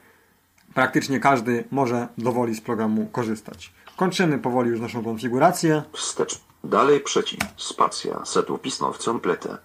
praktycznie 0.74 1.20
każdy 1.20 1.63
może 1.72 2.08
dowoli 2.18 2.56
z 2.56 2.62
programu 2.62 3.06
korzystać. 3.12 3.74
Kończymy 3.98 4.39
powoli 4.39 4.70
już 4.70 4.80
naszą 4.80 5.03
konfigurację. 5.03 5.84
Wstecz. 5.94 6.42
Dalej 6.63 7.00
przeciw. 7.00 7.39
Spacja. 7.58 8.25
Setu 8.25 8.58
pisno 8.58 8.94
w 8.94 8.98
completę. 8.98 9.58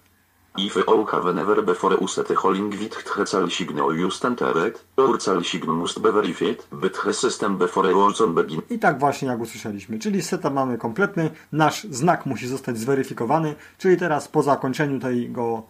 If 0.57 0.83
OK 0.85 1.11
whenever 1.23 1.65
before 1.65 1.97
uset 1.97 2.27
holding 2.35 2.75
with 2.75 2.95
hecel 3.15 3.49
signal 3.49 4.05
used 4.05 4.25
entered, 4.25 4.85
urcal 4.97 5.43
signal 5.43 5.75
must 5.75 6.01
be 6.01 6.11
verified, 6.11 6.67
but 6.71 7.03
the 7.03 7.13
system 7.13 7.57
before 7.57 7.93
on 8.23 8.33
begin. 8.33 8.61
I 8.69 8.79
tak 8.79 8.99
właśnie 8.99 9.27
jak 9.27 9.39
usłyszeliśmy, 9.39 9.99
czyli 9.99 10.21
setup 10.21 10.53
mamy 10.53 10.77
kompletny, 10.77 11.29
nasz 11.51 11.83
znak 11.83 12.25
musi 12.25 12.47
zostać 12.47 12.77
zweryfikowany, 12.77 13.55
czyli 13.77 13.97
teraz 13.97 14.27
po 14.27 14.43
zakończeniu 14.43 14.99
tego 14.99 15.63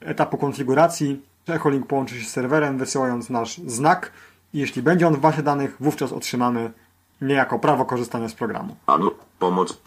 etapu 0.00 0.38
konfiguracji 0.38 1.22
Echolink 1.48 1.86
połączy 1.86 2.20
się 2.20 2.26
z 2.26 2.30
serwerem, 2.30 2.78
wysyłając 2.78 3.30
nasz 3.30 3.58
znak 3.66 4.12
i 4.54 4.58
jeśli 4.58 4.82
będzie 4.82 5.06
on 5.06 5.14
w 5.14 5.20
bazie 5.20 5.42
danych, 5.42 5.76
wówczas 5.80 6.12
otrzymamy 6.12 6.72
niejako 7.20 7.58
prawo 7.58 7.84
korzystania 7.84 8.28
z 8.28 8.34
programu. 8.34 8.76
Anu, 8.86 9.10
pomoc, 9.38 9.80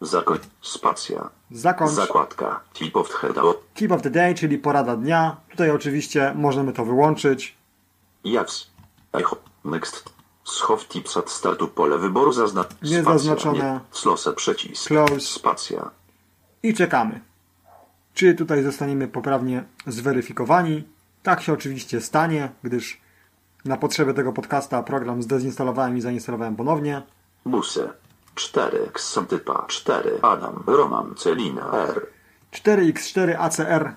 zakoń, 0.00 0.38
spacja. 0.62 1.30
Zakończ. 1.50 1.92
Zakładka, 1.92 2.60
tip 2.72 2.96
of 2.96 3.20
the 3.20 3.32
day. 3.32 3.44
Tip 3.74 3.92
of 3.92 4.02
the 4.02 4.10
day, 4.10 4.34
czyli 4.34 4.58
porada 4.58 4.96
dnia. 4.96 5.36
Tutaj 5.50 5.70
oczywiście 5.70 6.32
możemy 6.36 6.72
to 6.72 6.84
wyłączyć. 6.84 7.56
Yes. 8.24 8.70
Echo, 9.12 9.36
next. 9.64 10.04
Schow 10.44 10.88
tips 10.88 11.16
at 11.16 11.30
startu 11.30 11.68
pole 11.68 11.98
wyboru 11.98 12.32
zazna... 12.32 12.64
Nie 12.82 13.02
zaznaczone. 13.02 13.80
Slose 13.90 14.32
przycisk. 14.32 14.86
Close. 14.88 15.20
Spacja. 15.20 15.90
I 16.62 16.74
czekamy. 16.74 17.20
Czy 18.14 18.34
tutaj 18.34 18.62
zostaniemy 18.62 19.08
poprawnie 19.08 19.64
zweryfikowani? 19.86 20.84
Tak 21.22 21.42
się 21.42 21.52
oczywiście 21.52 22.00
stanie, 22.00 22.52
gdyż 22.62 23.00
na 23.64 23.76
potrzeby 23.76 24.14
tego 24.14 24.32
podcasta 24.32 24.82
program 24.82 25.22
zdezinstalowałem 25.22 25.96
i 25.96 26.00
zainstalowałem 26.00 26.56
ponownie. 26.56 27.02
Busy. 27.46 27.88
4 28.38 28.78
Xantypa 28.94 29.64
4 29.68 30.18
Adam 30.22 30.62
Roman 30.66 31.14
Celina 31.14 31.72
R 31.72 32.06
4x4 32.52 33.34
ACR 33.38 33.94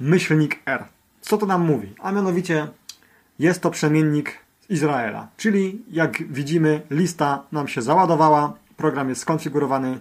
myślnik 0.00 0.58
R. 0.66 0.84
Co 1.20 1.38
to 1.38 1.46
nam 1.46 1.66
mówi? 1.66 1.94
A 2.00 2.12
mianowicie 2.12 2.68
jest 3.38 3.60
to 3.60 3.70
przemiennik 3.70 4.38
z 4.60 4.70
Izraela. 4.70 5.28
Czyli 5.36 5.82
jak 5.90 6.32
widzimy 6.32 6.82
lista 6.90 7.42
nam 7.52 7.68
się 7.68 7.82
załadowała, 7.82 8.52
program 8.76 9.08
jest 9.08 9.20
skonfigurowany 9.20 10.00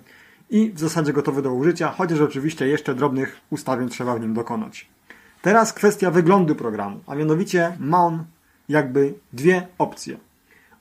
i 0.49 0.71
w 0.71 0.79
zasadzie 0.79 1.13
gotowy 1.13 1.41
do 1.41 1.53
użycia, 1.53 1.91
chociaż 1.97 2.19
oczywiście 2.19 2.67
jeszcze 2.67 2.95
drobnych 2.95 3.39
ustawień 3.49 3.89
trzeba 3.89 4.15
w 4.15 4.21
nim 4.21 4.33
dokonać. 4.33 4.89
Teraz 5.41 5.73
kwestia 5.73 6.11
wyglądu 6.11 6.55
programu, 6.55 6.99
a 7.07 7.15
mianowicie 7.15 7.77
ma 7.79 8.05
on 8.05 8.25
jakby 8.69 9.13
dwie 9.33 9.67
opcje. 9.77 10.17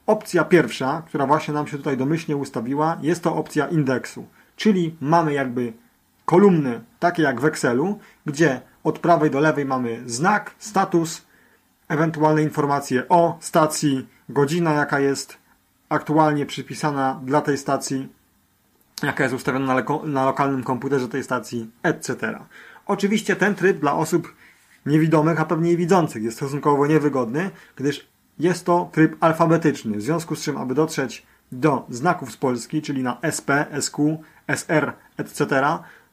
Opcja 0.09 0.45
pierwsza, 0.45 1.03
która 1.07 1.27
właśnie 1.27 1.55
nam 1.55 1.67
się 1.67 1.77
tutaj 1.77 1.97
domyślnie 1.97 2.37
ustawiła, 2.37 2.97
jest 3.03 3.23
to 3.23 3.37
opcja 3.37 3.67
indeksu, 3.67 4.27
czyli 4.57 4.97
mamy 5.01 5.33
jakby 5.33 5.73
kolumny 6.25 6.81
takie 6.99 7.23
jak 7.23 7.41
w 7.41 7.45
Excelu, 7.45 7.99
gdzie 8.27 8.61
od 8.85 8.99
prawej 8.99 9.31
do 9.31 9.41
lewej 9.41 9.65
mamy 9.65 10.03
znak, 10.07 10.55
status, 10.59 11.27
ewentualne 11.89 12.43
informacje 12.43 13.09
o 13.09 13.39
stacji, 13.41 14.09
godzina 14.29 14.73
jaka 14.73 15.01
jest 15.01 15.39
aktualnie 15.89 16.47
przypisana 16.47 17.21
dla 17.25 17.41
tej 17.41 17.59
stacji, 17.59 18.09
jaka 19.03 19.23
jest 19.25 19.35
ustawiona 19.35 19.75
na, 19.75 19.85
na 20.05 20.25
lokalnym 20.25 20.63
komputerze 20.65 21.09
tej 21.09 21.25
stacji, 21.25 21.71
etc. 21.83 22.39
Oczywiście 22.87 23.37
ten 23.37 23.55
tryb 23.55 23.81
dla 23.81 23.95
osób 23.95 24.35
niewidomych, 24.87 25.41
a 25.41 25.45
pewnie 25.45 25.73
i 25.73 25.77
widzących 25.77 26.23
jest 26.23 26.37
stosunkowo 26.37 26.87
niewygodny, 26.87 27.51
gdyż 27.77 28.09
jest 28.39 28.65
to 28.65 28.89
tryb 28.93 29.17
alfabetyczny, 29.21 29.97
w 29.97 30.03
związku 30.03 30.37
z 30.37 30.43
czym, 30.43 30.57
aby 30.57 30.75
dotrzeć 30.75 31.27
do 31.53 31.87
znaków 31.89 32.33
z 32.33 32.37
Polski, 32.37 32.83
czyli 32.83 33.03
na 33.03 33.21
SP, 33.37 33.51
SQ, 33.81 34.19
SR, 34.47 34.93
etc., 35.17 35.63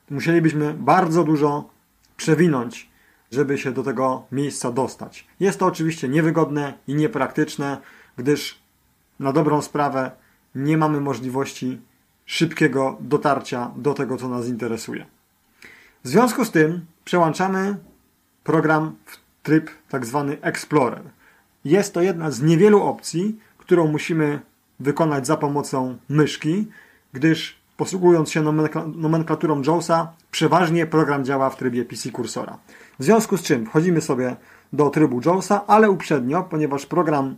musielibyśmy 0.10 0.74
bardzo 0.74 1.24
dużo 1.24 1.70
przewinąć, 2.18 2.90
żeby 3.32 3.58
się 3.58 3.72
do 3.72 3.84
tego 3.84 4.26
miejsca 4.32 4.72
dostać. 4.72 5.28
Jest 5.40 5.60
to 5.60 5.66
oczywiście 5.66 6.10
niewygodne 6.10 6.74
i 6.88 6.96
niepraktyczne, 6.96 7.78
gdyż 8.18 8.60
na 9.20 9.32
dobrą 9.34 9.62
sprawę 9.62 10.12
nie 10.56 10.78
mamy 10.78 11.02
możliwości 11.02 11.82
szybkiego 12.26 12.98
dotarcia 13.00 13.72
do 13.76 13.94
tego, 13.94 14.18
co 14.18 14.30
nas 14.30 14.48
interesuje. 14.48 15.06
W 16.04 16.08
związku 16.08 16.46
z 16.46 16.52
tym 16.52 16.86
przełączamy 17.06 17.78
program 18.44 18.96
w 19.06 19.18
tryb 19.44 19.70
tak 19.90 20.06
zwany 20.06 20.42
Explorer. 20.42 21.02
Jest 21.66 21.94
to 21.94 22.02
jedna 22.02 22.32
z 22.32 22.42
niewielu 22.42 22.84
opcji, 22.84 23.40
którą 23.58 23.88
musimy 23.88 24.40
wykonać 24.80 25.28
za 25.28 25.38
pomocą 25.38 25.98
myszki, 26.10 26.68
gdyż 27.14 27.58
posługując 27.78 28.32
się 28.32 28.42
nomenklaturą 28.96 29.62
JAWSa, 29.62 30.14
przeważnie 30.32 30.86
program 30.86 31.26
działa 31.26 31.50
w 31.50 31.58
trybie 31.58 31.86
PC 31.86 32.12
kursora. 32.12 32.58
W 33.00 33.04
związku 33.04 33.38
z 33.38 33.42
czym 33.42 33.66
wchodzimy 33.66 34.02
sobie 34.02 34.36
do 34.74 34.90
trybu 34.90 35.22
JAWSa, 35.26 35.68
ale 35.68 35.92
uprzednio, 35.92 36.44
ponieważ 36.44 36.86
program 36.86 37.36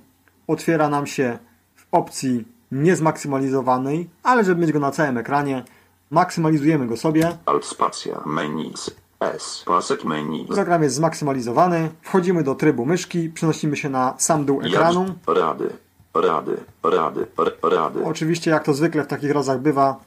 otwiera 0.48 0.90
nam 0.90 1.08
się 1.08 1.38
w 1.76 1.86
opcji 1.92 2.46
niezmaksymalizowanej, 2.72 4.10
ale 4.24 4.44
żeby 4.44 4.62
mieć 4.62 4.72
go 4.72 4.80
na 4.80 4.92
całym 4.92 5.18
ekranie, 5.18 5.64
maksymalizujemy 6.12 6.88
go 6.88 6.98
sobie. 6.98 7.38
Alt 7.46 7.66
spacja, 7.66 8.22
menus, 8.26 8.92
S. 9.20 9.66
Menu. 10.06 10.46
Program 10.46 10.84
jest 10.84 10.96
zmaksymalizowany. 10.96 11.90
Wchodzimy 12.02 12.44
do 12.44 12.56
trybu 12.56 12.86
myszki, 12.86 13.30
przenosimy 13.30 13.78
się 13.78 13.90
na 13.90 14.14
sam 14.18 14.46
dół 14.46 14.62
ekranu. 14.62 15.06
Rady. 15.28 15.70
Rady. 16.14 16.58
Rady. 16.84 17.28
Rady. 17.64 18.06
Oczywiście, 18.06 18.52
jak 18.52 18.64
to 18.64 18.74
zwykle 18.74 19.04
w 19.04 19.08
takich 19.08 19.32
razach 19.32 19.60
bywa, 19.60 20.00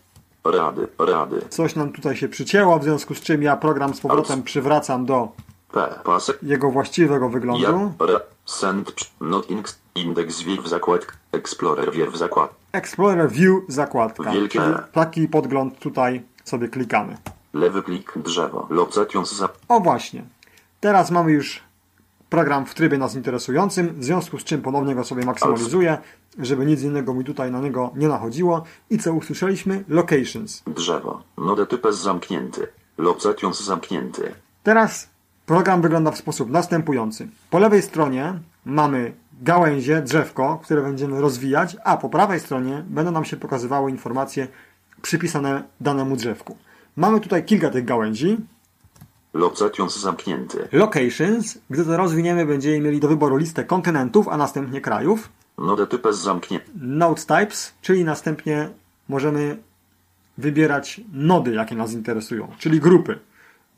Rady. 0.45 0.89
Rady. 0.99 1.43
coś 1.49 1.77
nam 1.77 1.93
tutaj 1.93 2.17
się 2.17 2.29
przycięło, 2.29 2.79
w 2.79 2.85
związku 2.85 3.15
z 3.15 3.21
czym 3.21 3.43
ja 3.43 3.57
program 3.57 3.95
z 3.95 4.01
powrotem 4.01 4.43
przywracam 4.43 5.07
do 5.07 5.29
jego 6.43 6.71
właściwego 6.71 7.29
wyglądu. 7.29 7.93
Send. 8.47 8.93
Not 9.21 9.51
index. 9.51 9.79
Index 9.95 10.43
w 10.43 10.69
zakładkę. 10.69 11.13
Explorer 11.33 11.93
wie 11.93 12.11
w 12.11 12.17
zakład. 12.17 12.55
Explorer 12.73 13.31
View 13.31 13.63
zakładka, 13.69 14.31
Wielkie 14.31 14.61
taki 14.93 15.29
podgląd 15.29 15.79
tutaj 15.79 16.23
sobie 16.45 16.69
klikamy. 16.69 17.17
Lewy 17.53 17.83
klik. 17.83 18.13
Drzewo. 18.17 18.67
Lokcatiąc 18.71 19.33
za. 19.33 19.49
O 19.69 19.81
właśnie. 19.81 20.25
Teraz 20.81 21.11
mamy 21.11 21.33
już 21.33 21.63
program 22.31 22.67
w 22.67 22.75
trybie 22.75 22.99
nas 22.99 23.15
interesującym, 23.15 24.01
w 24.01 24.05
związku 24.05 24.39
z 24.39 24.45
czym 24.45 24.63
ponownie 24.63 24.95
go 24.95 25.05
sobie 25.05 25.25
maksymalizuję, 25.25 25.99
żeby 26.39 26.67
nic 26.67 26.83
innego 26.83 27.15
mi 27.15 27.25
tutaj 27.25 27.51
na 27.53 27.61
niego 27.61 27.91
nie 27.97 28.09
nachodziło. 28.09 28.65
I 28.91 28.99
co 28.99 29.13
usłyszeliśmy? 29.13 29.85
Locations. 29.89 30.63
Drzewo. 30.67 31.23
Node 31.39 31.67
types 31.67 31.97
zamknięty. 31.97 32.67
Lokcatiąc 32.99 33.61
zamknięty. 33.61 34.35
Teraz 34.63 35.09
program 35.47 35.83
wygląda 35.83 36.11
w 36.11 36.17
sposób 36.17 36.51
następujący. 36.51 37.29
Po 37.51 37.59
lewej 37.59 37.83
stronie 37.83 38.35
mamy 38.65 39.13
gałęzie, 39.43 40.03
drzewko, 40.03 40.61
które 40.65 40.83
będziemy 40.83 41.21
rozwijać, 41.21 41.77
a 41.85 41.97
po 41.97 42.09
prawej 42.09 42.41
stronie 42.41 42.85
będą 42.87 43.11
nam 43.11 43.25
się 43.25 43.37
pokazywały 43.37 43.91
informacje 43.91 44.49
przypisane 45.03 45.63
danemu 45.81 46.17
drzewku. 46.17 46.57
Mamy 47.01 47.21
tutaj 47.21 47.45
kilka 47.45 47.71
tych 47.71 47.85
gałęzi. 47.85 48.37
Lokcatiąc 49.35 49.99
zamknięty. 49.99 50.69
Locations, 50.73 51.59
gdy 51.71 51.85
to 51.85 51.97
rozwiniemy, 51.97 52.47
będziemy 52.47 52.81
mieli 52.81 53.01
do 53.01 53.09
wyboru 53.09 53.37
listę 53.37 53.65
kontynentów, 53.65 54.29
a 54.29 54.37
następnie 54.37 54.81
krajów. 54.81 55.29
Node 55.59 55.87
types 55.87 56.19
zamknięty. 56.19 56.71
Node 56.81 57.23
types, 57.23 57.73
czyli 57.83 58.05
następnie 58.05 58.69
możemy 59.09 59.57
wybierać 60.39 61.01
nody, 61.13 61.55
jakie 61.55 61.75
nas 61.75 61.93
interesują, 61.93 62.49
czyli 62.59 62.81
grupy. 62.81 63.19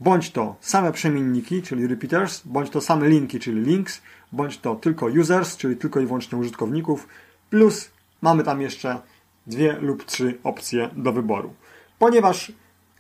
Bądź 0.00 0.31
to 0.31 0.57
same 0.61 0.93
przemienniki, 0.93 1.62
czyli 1.62 1.87
repeaters, 1.87 2.43
bądź 2.45 2.71
to 2.71 2.81
same 2.81 3.09
linki, 3.09 3.41
czyli 3.41 3.61
links, 3.61 4.02
bądź 4.33 4.59
to 4.59 4.75
tylko 4.75 5.07
users, 5.07 5.57
czyli 5.57 5.76
tylko 5.76 6.00
i 6.00 6.07
wyłącznie 6.07 6.38
użytkowników, 6.38 7.09
plus 7.50 7.91
mamy 8.23 8.43
tam 8.43 8.61
jeszcze 8.61 9.00
dwie 9.47 9.73
lub 9.81 10.05
trzy 10.05 10.38
opcje 10.45 10.91
do 10.97 11.12
wyboru. 11.12 11.55
Ponieważ 11.99 12.52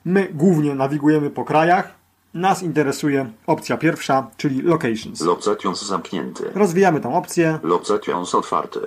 my 0.04 0.28
głównie 0.34 0.74
nawigujemy 0.74 1.30
po 1.30 1.44
krajach, 1.44 1.94
nas 2.34 2.62
interesuje 2.62 3.30
opcja 3.46 3.76
pierwsza, 3.76 4.26
czyli 4.36 4.62
locations. 4.62 5.20
Lokcatiąc 5.20 5.82
zamknięty. 5.82 6.50
Rozwijamy 6.54 7.00
tą 7.00 7.16
opcję 7.16 7.58
Lokcatiąc 7.62 8.34
otwarty. 8.34 8.80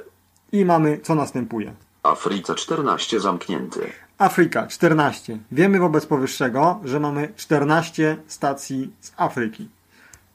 i 0.51 0.65
mamy 0.65 0.99
co 1.03 1.15
następuje. 1.15 1.73
Afryce 2.03 2.55
14 2.55 3.19
zamknięty. 3.19 3.91
Afryka 4.17 4.67
14. 4.67 5.37
Wiemy 5.51 5.79
wobec 5.79 6.05
powyższego, 6.05 6.79
że 6.83 6.99
mamy 6.99 7.33
14 7.35 8.17
stacji 8.27 8.93
z 9.01 9.11
Afryki. 9.17 9.69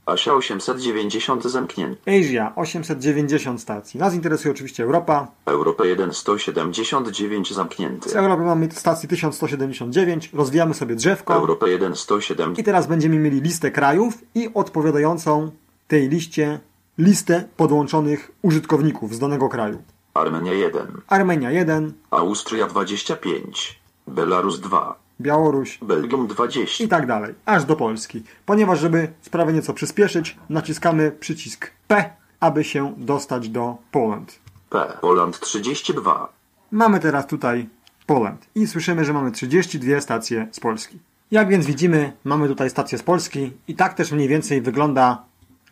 Asia 0.06 0.34
890 0.34 1.44
zamknięty. 1.44 2.00
Asia 2.20 2.52
890 2.56 3.60
stacji. 3.60 4.00
Nas 4.00 4.14
interesuje 4.14 4.52
oczywiście 4.52 4.82
Europa. 4.84 5.26
Europa 5.46 5.84
1 5.84 6.12
179 6.12 7.54
zamknięty. 7.54 8.10
Z 8.10 8.16
Europy 8.16 8.42
mamy 8.42 8.68
stacji 8.72 9.08
1179. 9.08 10.30
Rozwijamy 10.32 10.74
sobie 10.74 10.94
drzewko. 10.94 11.34
Europa 11.34 11.68
1 11.68 11.96
107. 11.96 12.56
I 12.56 12.64
teraz 12.64 12.86
będziemy 12.86 13.18
mieli 13.18 13.40
listę 13.40 13.70
krajów 13.70 14.14
i 14.34 14.48
odpowiadającą 14.54 15.50
tej 15.88 16.08
liście 16.08 16.60
listę 16.98 17.44
podłączonych 17.56 18.30
użytkowników 18.42 19.14
z 19.14 19.18
danego 19.18 19.48
kraju. 19.48 19.82
Armenia 20.14 20.52
1. 20.52 20.86
Armenia 21.08 21.50
1, 21.50 21.92
Austria 22.10 22.66
25. 22.66 23.80
Belarus 24.06 24.60
2. 24.60 24.94
Białoruś 25.20 25.78
Belgium 25.82 26.26
20. 26.26 26.84
i 26.84 26.88
tak 26.88 27.06
dalej, 27.06 27.34
aż 27.44 27.64
do 27.64 27.76
Polski. 27.76 28.22
Ponieważ, 28.46 28.80
żeby 28.80 29.08
sprawę 29.22 29.52
nieco 29.52 29.74
przyspieszyć, 29.74 30.36
naciskamy 30.48 31.10
przycisk 31.10 31.70
P, 31.88 32.10
aby 32.40 32.64
się 32.64 32.94
dostać 32.96 33.48
do 33.48 33.76
Poland. 33.90 34.38
P. 34.70 34.92
Poland 35.00 35.40
32. 35.40 36.32
Mamy 36.70 37.00
teraz 37.00 37.26
tutaj 37.26 37.68
Poland 38.06 38.46
i 38.54 38.66
słyszymy, 38.66 39.04
że 39.04 39.12
mamy 39.12 39.30
32 39.32 40.00
stacje 40.00 40.48
z 40.52 40.60
Polski. 40.60 40.98
Jak 41.30 41.48
więc 41.48 41.66
widzimy, 41.66 42.12
mamy 42.24 42.48
tutaj 42.48 42.70
stacje 42.70 42.98
z 42.98 43.02
Polski 43.02 43.52
i 43.68 43.74
tak 43.74 43.94
też 43.94 44.12
mniej 44.12 44.28
więcej 44.28 44.62
wygląda 44.62 45.22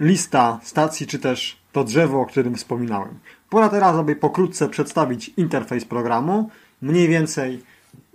lista 0.00 0.60
stacji, 0.62 1.06
czy 1.06 1.18
też 1.18 1.60
to 1.72 1.84
drzewo, 1.84 2.20
o 2.20 2.26
którym 2.26 2.54
wspominałem. 2.54 3.18
Pora 3.50 3.68
teraz, 3.68 3.96
aby 3.96 4.16
pokrótce 4.16 4.68
przedstawić 4.68 5.30
interfejs 5.36 5.84
programu, 5.84 6.50
mniej 6.82 7.08
więcej 7.08 7.62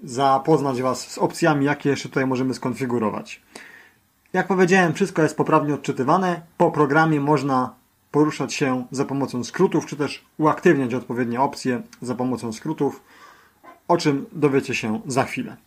zapoznać 0.04 0.82
Was 0.82 1.12
z 1.12 1.18
opcjami, 1.18 1.66
jakie 1.66 1.90
jeszcze 1.90 2.10
tutaj 2.10 2.26
możemy 2.26 2.54
skonfigurować. 2.54 3.42
Jak 4.34 4.48
powiedziałem, 4.48 4.94
wszystko 4.94 5.22
jest 5.22 5.38
poprawnie 5.38 5.74
odczytywane. 5.74 6.42
Po 6.58 6.72
programie 6.72 7.20
można 7.20 7.74
poruszać 8.12 8.54
się 8.54 8.86
za 8.92 9.06
pomocą 9.06 9.44
skrótów, 9.44 9.86
czy 9.86 9.96
też 9.96 10.26
uaktywniać 10.38 10.94
odpowiednie 10.94 11.42
opcje 11.42 11.82
za 12.02 12.16
pomocą 12.16 12.54
skrótów, 12.54 13.02
o 13.88 13.98
czym 13.98 14.26
dowiecie 14.32 14.76
się 14.76 15.02
za 15.08 15.24
chwilę. 15.24 15.58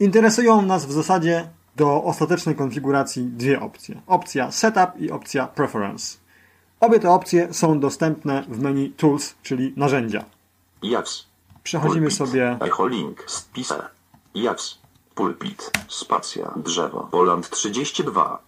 Interesują 0.00 0.62
nas 0.62 0.86
w 0.86 0.92
zasadzie 0.92 1.48
do 1.76 2.04
ostatecznej 2.04 2.54
konfiguracji 2.54 3.24
dwie 3.24 3.60
opcje. 3.60 4.00
Opcja 4.06 4.50
Setup 4.50 4.90
i 5.00 5.10
opcja 5.10 5.46
Preference. 5.46 6.16
Obie 6.80 7.00
te 7.00 7.10
opcje 7.10 7.54
są 7.54 7.80
dostępne 7.80 8.44
w 8.48 8.58
menu 8.62 8.90
Tools, 8.90 9.34
czyli 9.42 9.72
narzędzia. 9.76 10.24
Jaws. 10.82 11.31
Przechodzimy 11.62 12.00
Pulpit. 12.00 12.18
sobie 12.18 12.56
Echo 12.60 12.86
link. 12.86 13.24
Spise. 13.26 13.88
Jaws. 14.34 14.78
Pulpit. 15.14 15.70
Spacja. 15.88 16.52
Drzewo. 16.56 17.08
Poland 17.10 17.50
32. 17.50 18.38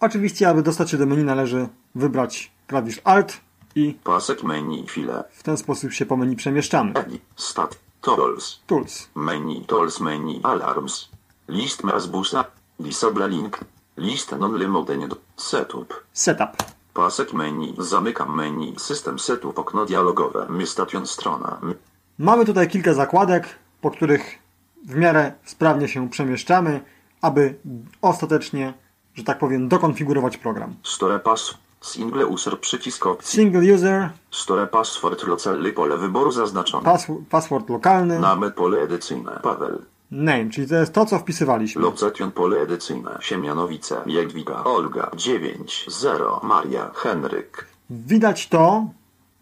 Oczywiście, 0.00 0.48
aby 0.48 0.62
dostać 0.62 0.90
się 0.90 0.96
do 0.96 1.06
menu 1.06 1.24
należy 1.24 1.68
wybrać 1.94 2.50
klawisz 2.66 3.00
Alt 3.04 3.40
i 3.74 3.94
Pasek 4.04 4.42
menu. 4.42 4.86
File. 4.88 5.24
w 5.32 5.42
ten 5.42 5.56
sposób 5.56 5.92
się 5.92 6.06
po 6.06 6.16
menu 6.16 6.36
przemieszczamy. 6.36 6.92
Edi. 6.94 7.20
Stat. 7.36 7.76
Tools. 8.00 8.60
Tools. 8.66 9.08
Menu. 9.14 9.64
Tools 9.66 10.00
menu. 10.00 10.40
Alarms. 10.42 11.08
List 11.48 11.84
Masbusa. 11.84 12.44
Disable 12.80 13.28
link. 13.28 13.58
List 13.96 14.32
non-limited. 14.38 15.14
Setup. 15.36 15.94
Setup. 16.12 16.50
Pasek 16.94 17.32
menu. 17.32 17.74
Zamykam 17.78 18.36
menu. 18.36 18.78
System 18.78 19.18
setup. 19.18 19.58
Okno 19.58 19.86
dialogowe. 19.86 20.46
Mystation 20.50 21.06
strona. 21.06 21.58
M- 21.62 21.74
Mamy 22.20 22.44
tutaj 22.44 22.68
kilka 22.68 22.94
zakładek, 22.94 23.48
po 23.80 23.90
których 23.90 24.38
w 24.86 24.94
miarę 24.94 25.32
sprawnie 25.44 25.88
się 25.88 26.10
przemieszczamy, 26.10 26.80
aby 27.22 27.54
ostatecznie, 28.02 28.74
że 29.14 29.24
tak 29.24 29.38
powiem, 29.38 29.68
dokonfigurować 29.68 30.36
program. 30.36 30.74
Store 30.82 31.18
pass. 31.18 31.54
Single 31.80 32.26
user 32.26 32.60
przycisk 32.60 33.06
opcji. 33.06 33.36
Single 33.36 33.74
user, 33.74 34.10
Store 34.30 34.66
password 34.66 35.22
local 35.22 35.72
pole 35.74 35.96
wyboru 35.98 36.32
zaznaczone. 36.32 36.84
password, 36.84 37.20
password 37.30 37.70
lokalny, 37.70 38.18
Name 38.18 38.50
pole 38.50 38.80
edycyjne. 38.80 39.40
Paweł. 39.42 39.78
name, 40.10 40.50
czyli 40.50 40.68
to 40.68 40.74
jest 40.74 40.92
to, 40.92 41.06
co 41.06 41.18
wpisywaliśmy. 41.18 41.82
Lokcjon 41.82 42.32
pole 42.32 42.60
edycyjne. 42.60 43.18
Siemianowice. 43.20 44.02
Jadwiga. 44.06 44.64
Olga. 44.64 45.10
9. 45.16 45.86
0. 45.88 46.40
Maria. 46.42 46.90
Henryk. 46.94 47.66
Widać 47.90 48.48
to 48.48 48.84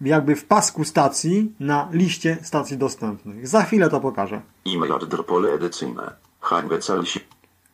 jakby 0.00 0.36
w 0.36 0.44
pasku 0.44 0.84
stacji 0.84 1.52
na 1.60 1.88
liście 1.92 2.38
stacji 2.42 2.78
dostępnych. 2.78 3.48
Za 3.48 3.62
chwilę 3.62 3.90
to 3.90 4.00
pokażę. 4.00 4.40
E-mail 4.66 4.92
pole 5.26 5.52
edycyjne. 5.52 6.12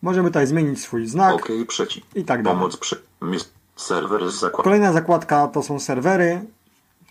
Możemy 0.03 0.29
tutaj 0.29 0.47
zmienić 0.47 0.81
swój 0.81 1.07
znak 1.07 1.35
OK 1.35 1.49
i 2.15 2.25
tak 2.25 2.43
dalej. 2.43 2.59
Pomoc 2.59 2.77
przy. 2.77 3.03
Serwer 3.77 4.31
z. 4.31 4.53
Kolejna 4.53 4.93
zakładka 4.93 5.49
to 5.49 5.63
są 5.63 5.81
serwery. 5.81 6.45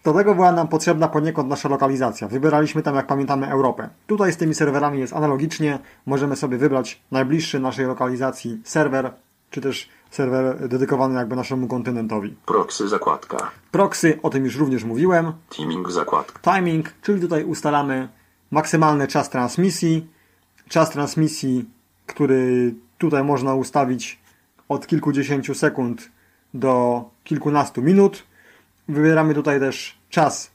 Do 0.04 0.14
tego 0.14 0.36
była 0.36 0.52
nam 0.52 0.68
potrzebna 0.68 1.08
poniekąd 1.08 1.50
nasza 1.50 1.70
lokalizacja. 1.70 2.28
Wybieraliśmy 2.28 2.84
tam, 2.84 2.96
jak 2.96 3.08
pamiętamy, 3.08 3.52
Europę. 3.52 3.90
Tutaj 4.08 4.34
z 4.34 4.38
tymi 4.38 4.56
serwerami 4.56 5.00
jest 5.00 5.14
analogicznie. 5.14 5.80
Możemy 6.06 6.36
sobie 6.36 6.58
wybrać 6.58 7.02
najbliższy 7.12 7.60
naszej 7.60 7.86
lokalizacji 7.86 8.62
serwer, 8.64 9.12
czy 9.50 9.62
też 9.62 9.90
serwer 10.14 10.68
dedykowany 10.68 11.16
jakby 11.16 11.36
naszemu 11.36 11.68
kontynentowi. 11.68 12.36
Proxy 12.46 12.88
zakładka. 12.88 13.52
Proxy, 13.72 14.20
o 14.24 14.30
tym 14.30 14.46
już 14.46 14.56
również 14.56 14.84
mówiłem. 14.84 15.34
Teaming 15.58 15.92
zakładka. 15.92 16.54
Timing, 16.54 16.94
czyli 17.02 17.22
tutaj 17.22 17.44
ustalamy 17.44 18.10
maksymalny 18.52 19.08
czas 19.08 19.30
transmisji. 19.30 20.08
Czas 20.70 20.90
transmisji, 20.90 21.70
który 22.06 22.74
tutaj 22.98 23.24
można 23.24 23.56
ustawić 23.56 24.20
od 24.70 24.88
kilkudziesięciu 24.88 25.54
sekund 25.54 26.12
do 26.54 27.04
kilkunastu 27.24 27.82
minut. 27.82 28.24
Wybieramy 28.88 29.34
tutaj 29.34 29.60
też 29.60 29.98
czas, 30.10 30.52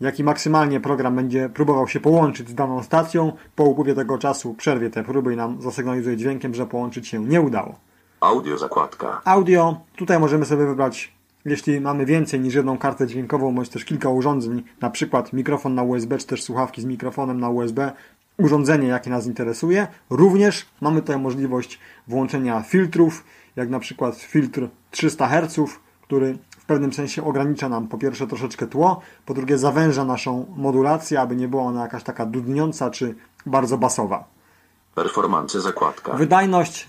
jaki 0.00 0.24
maksymalnie 0.24 0.80
program 0.80 1.16
będzie 1.16 1.48
próbował 1.48 1.88
się 1.88 2.00
połączyć 2.00 2.48
z 2.48 2.54
daną 2.54 2.82
stacją. 2.82 3.32
Po 3.56 3.64
upływie 3.64 3.94
tego 3.94 4.18
czasu 4.18 4.54
przerwie 4.54 4.90
te 4.90 5.04
próby 5.04 5.32
i 5.32 5.36
nam 5.36 5.62
zasygnalizuje 5.62 6.16
dźwiękiem, 6.16 6.54
że 6.54 6.66
połączyć 6.66 7.08
się 7.08 7.24
nie 7.24 7.40
udało. 7.40 7.91
Audio 8.22 8.58
zakładka. 8.58 9.20
Audio, 9.24 9.76
tutaj 9.96 10.18
możemy 10.18 10.44
sobie 10.44 10.66
wybrać, 10.66 11.12
jeśli 11.44 11.80
mamy 11.80 12.06
więcej 12.06 12.40
niż 12.40 12.54
jedną 12.54 12.78
kartę 12.78 13.06
dźwiękową, 13.06 13.54
bądź 13.54 13.68
też 13.68 13.84
kilka 13.84 14.08
urządzeń, 14.08 14.62
na 14.80 14.90
przykład 14.90 15.32
mikrofon 15.32 15.74
na 15.74 15.82
USB, 15.82 16.18
czy 16.18 16.26
też 16.26 16.42
słuchawki 16.42 16.82
z 16.82 16.84
mikrofonem 16.84 17.40
na 17.40 17.48
USB, 17.48 17.92
urządzenie, 18.38 18.88
jakie 18.88 19.10
nas 19.10 19.26
interesuje. 19.26 19.86
Również 20.10 20.66
mamy 20.80 21.00
tutaj 21.00 21.18
możliwość 21.18 21.78
włączenia 22.08 22.62
filtrów, 22.62 23.24
jak 23.56 23.70
na 23.70 23.78
przykład 23.78 24.16
filtr 24.16 24.68
300 24.90 25.28
Hz, 25.28 25.78
który 26.02 26.38
w 26.50 26.64
pewnym 26.64 26.92
sensie 26.92 27.24
ogranicza 27.24 27.68
nam 27.68 27.88
po 27.88 27.98
pierwsze 27.98 28.26
troszeczkę 28.26 28.66
tło, 28.66 29.00
po 29.26 29.34
drugie 29.34 29.58
zawęża 29.58 30.04
naszą 30.04 30.46
modulację, 30.56 31.20
aby 31.20 31.36
nie 31.36 31.48
była 31.48 31.62
ona 31.62 31.82
jakaś 31.82 32.02
taka 32.02 32.26
dudniąca 32.26 32.90
czy 32.90 33.14
bardzo 33.46 33.78
basowa. 33.78 34.24
Performance 34.94 35.60
zakładka. 35.60 36.12
Wydajność, 36.12 36.88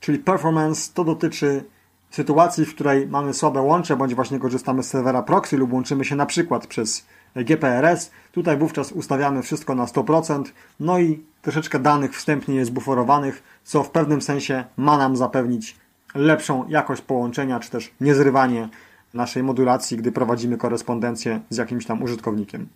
czyli 0.00 0.18
performance, 0.18 0.90
to 0.94 1.04
dotyczy 1.04 1.64
sytuacji, 2.10 2.66
w 2.66 2.74
której 2.74 3.06
mamy 3.06 3.34
słabe 3.34 3.60
łącze, 3.60 3.96
bądź 3.96 4.14
właśnie 4.14 4.38
korzystamy 4.38 4.82
z 4.82 4.88
serwera 4.88 5.22
proxy 5.22 5.56
lub 5.56 5.72
łączymy 5.72 6.04
się 6.04 6.16
na 6.16 6.26
przykład 6.26 6.66
przez 6.66 7.06
GPRS. 7.36 8.10
Tutaj 8.32 8.56
wówczas 8.56 8.92
ustawiamy 8.92 9.42
wszystko 9.42 9.74
na 9.74 9.84
100%, 9.84 10.44
no 10.80 10.98
i 10.98 11.24
troszeczkę 11.42 11.78
danych 11.78 12.16
wstępnie 12.16 12.54
jest 12.54 12.72
buforowanych, 12.72 13.42
co 13.64 13.82
w 13.82 13.90
pewnym 13.90 14.22
sensie 14.22 14.64
ma 14.76 14.98
nam 14.98 15.16
zapewnić 15.16 15.76
lepszą 16.14 16.68
jakość 16.68 17.02
połączenia, 17.02 17.60
czy 17.60 17.70
też 17.70 17.94
niezrywanie 18.00 18.68
naszej 19.14 19.42
modulacji, 19.42 19.96
gdy 19.96 20.12
prowadzimy 20.12 20.56
korespondencję 20.56 21.40
z 21.50 21.56
jakimś 21.56 21.86
tam 21.86 22.02
użytkownikiem. 22.02 22.68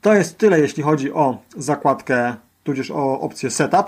To 0.00 0.14
jest 0.14 0.38
tyle, 0.38 0.60
jeśli 0.60 0.82
chodzi 0.82 1.12
o 1.12 1.38
zakładkę, 1.56 2.34
tudzież 2.64 2.90
o 2.90 3.20
opcję 3.20 3.50
Setup. 3.50 3.86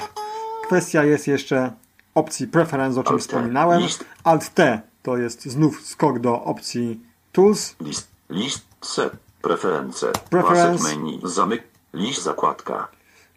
Kwestia 0.67 1.05
jest 1.05 1.27
jeszcze 1.27 1.73
opcji 2.15 2.47
Preference, 2.47 3.01
o 3.01 3.05
czym 3.05 3.13
Alt 3.13 3.23
wspominałem. 3.23 3.83
List. 3.83 4.05
Alt 4.25 4.55
T 4.55 4.81
to 5.03 5.17
jest 5.17 5.45
znów 5.45 5.87
skok 5.87 6.19
do 6.19 6.43
opcji 6.43 7.01
Tools. 7.33 7.77
List. 7.81 8.09
List. 8.31 8.65
Set. 8.83 9.13
Preference. 9.43 10.13
Preference. 10.31 10.97
Menu. 10.97 11.21
Zamyk. 11.23 11.63
List 11.95 12.23
zakładka. 12.23 12.89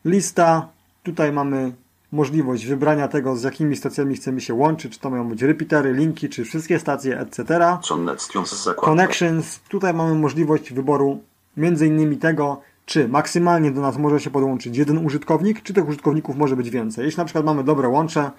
Lista. 0.05 0.67
Tutaj 1.03 1.31
mamy 1.31 1.73
możliwość 2.11 2.65
wybrania 2.65 3.07
tego, 3.07 3.35
z 3.35 3.43
jakimi 3.43 3.75
stacjami 3.75 4.15
chcemy 4.15 4.41
się 4.41 4.53
łączyć, 4.53 4.93
czy 4.93 4.99
to 4.99 5.09
mają 5.09 5.29
być 5.29 5.41
repeatery, 5.41 5.93
linki, 5.93 6.29
czy 6.29 6.43
wszystkie 6.43 6.79
stacje, 6.79 7.19
etc. 7.19 7.77
Connections. 7.89 8.69
Connections. 8.75 9.59
Tutaj 9.59 9.93
mamy 9.93 10.15
możliwość 10.15 10.73
wyboru 10.73 11.19
między 11.57 11.87
innymi 11.87 12.17
tego, 12.17 12.61
czy 12.85 13.07
maksymalnie 13.07 13.71
do 13.71 13.81
nas 13.81 13.97
może 13.97 14.19
się 14.19 14.29
podłączyć 14.29 14.77
jeden 14.77 15.05
użytkownik, 15.05 15.63
czy 15.63 15.73
tych 15.73 15.87
użytkowników 15.87 16.35
może 16.35 16.55
być 16.55 16.69
więcej. 16.69 17.05
Jeśli 17.05 17.17
na 17.17 17.25
przykład 17.25 17.45
mamy 17.45 17.63
dobre 17.63 17.87
łącze, 17.87 18.31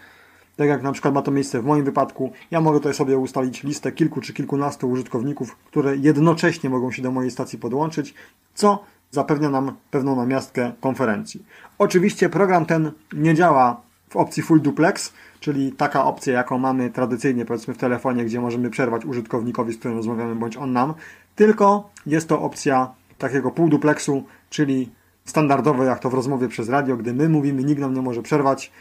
tak 0.58 0.68
jak 0.68 0.82
na 0.82 0.92
przykład 0.92 1.14
ma 1.14 1.22
to 1.22 1.30
miejsce 1.30 1.62
w 1.62 1.64
moim 1.64 1.84
wypadku, 1.84 2.32
ja 2.50 2.60
mogę 2.60 2.78
tutaj 2.78 2.94
sobie 2.94 3.18
ustalić 3.18 3.62
listę 3.62 3.92
kilku 3.92 4.20
czy 4.20 4.32
kilkunastu 4.32 4.90
użytkowników, 4.90 5.56
które 5.56 5.96
jednocześnie 5.96 6.70
mogą 6.70 6.92
się 6.92 7.02
do 7.02 7.10
mojej 7.10 7.30
stacji 7.30 7.58
podłączyć, 7.58 8.14
co 8.54 8.84
zapewnia 9.10 9.50
nam 9.50 9.72
pewną 9.90 10.16
namiastkę 10.16 10.72
konferencji. 10.80 11.44
Oczywiście 11.78 12.28
program 12.28 12.66
ten 12.66 12.92
nie 13.12 13.34
działa 13.34 13.80
w 14.08 14.16
opcji 14.16 14.42
Full 14.42 14.60
Duplex, 14.60 15.12
czyli 15.40 15.72
taka 15.72 16.04
opcja, 16.04 16.32
jaką 16.32 16.58
mamy 16.58 16.90
tradycyjnie 16.90 17.44
powiedzmy 17.44 17.74
w 17.74 17.78
telefonie, 17.78 18.24
gdzie 18.24 18.40
możemy 18.40 18.70
przerwać 18.70 19.04
użytkownikowi, 19.04 19.72
z 19.72 19.78
którym 19.78 19.96
rozmawiamy, 19.96 20.34
bądź 20.34 20.56
on 20.56 20.72
nam, 20.72 20.94
tylko 21.36 21.90
jest 22.06 22.28
to 22.28 22.42
opcja 22.42 22.90
takiego 23.18 23.50
półdupleksu, 23.50 24.24
czyli 24.50 24.90
standardowe 25.24 25.84
jak 25.84 25.98
to 25.98 26.10
w 26.10 26.14
rozmowie 26.14 26.48
przez 26.48 26.68
radio, 26.68 26.96
gdy 26.96 27.14
my 27.14 27.28
mówimy, 27.28 27.64
nikt 27.64 27.80
nam 27.80 27.94
nie 27.94 28.02
może 28.02 28.22
przerwać, 28.22 28.72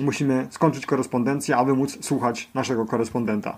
musimy 0.00 0.46
skończyć 0.50 0.86
korespondencję, 0.86 1.56
aby 1.56 1.74
móc 1.74 1.98
słuchać 2.04 2.50
naszego 2.54 2.86
korespondenta. 2.86 3.56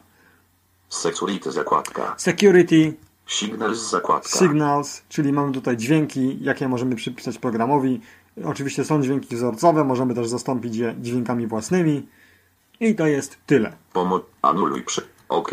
Security 0.89 1.53
zakładka. 1.53 2.15
Security, 2.17 2.95
Signals 3.27 3.91
zakładka. 3.91 4.39
signals, 4.39 5.03
czyli 5.09 5.33
mamy 5.33 5.53
tutaj 5.53 5.77
dźwięki, 5.77 6.39
jakie 6.41 6.69
możemy 6.69 6.97
przypisać 6.97 7.39
programowi. 7.39 8.01
Oczywiście 8.45 8.85
są 8.85 9.03
dźwięki 9.03 9.37
wzorcowe, 9.37 9.85
możemy 9.85 10.15
też 10.15 10.29
zastąpić 10.29 10.77
je 10.77 10.95
dźwiękami 11.01 11.47
własnymi. 11.47 12.07
I 12.81 12.95
to 12.95 13.07
jest 13.07 13.39
tyle. 13.47 13.73
Pomoc. 13.93 14.23
Anuluj 14.43 14.83
przy. 14.83 15.03
OK. 15.29 15.51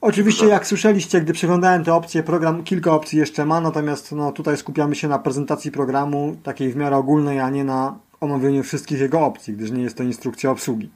Oczywiście, 0.00 0.46
jak 0.46 0.66
słyszeliście, 0.66 1.20
gdy 1.20 1.32
przeglądałem 1.32 1.84
te 1.84 1.94
opcje, 1.94 2.22
program 2.22 2.64
kilka 2.64 2.92
opcji 2.92 3.18
jeszcze 3.18 3.44
ma, 3.44 3.60
natomiast 3.60 4.12
no, 4.12 4.32
tutaj 4.32 4.56
skupiamy 4.56 4.94
się 4.94 5.08
na 5.08 5.18
prezentacji 5.18 5.72
programu, 5.72 6.36
takiej 6.42 6.72
w 6.72 6.76
miarę 6.76 6.96
ogólnej, 6.96 7.40
a 7.40 7.50
nie 7.50 7.64
na 7.64 7.98
omówieniu 8.20 8.62
wszystkich 8.62 9.00
jego 9.00 9.20
opcji, 9.20 9.54
gdyż 9.54 9.70
nie 9.70 9.82
jest 9.82 9.96
to 9.96 10.02
instrukcja 10.02 10.50
obsługi. 10.50 10.90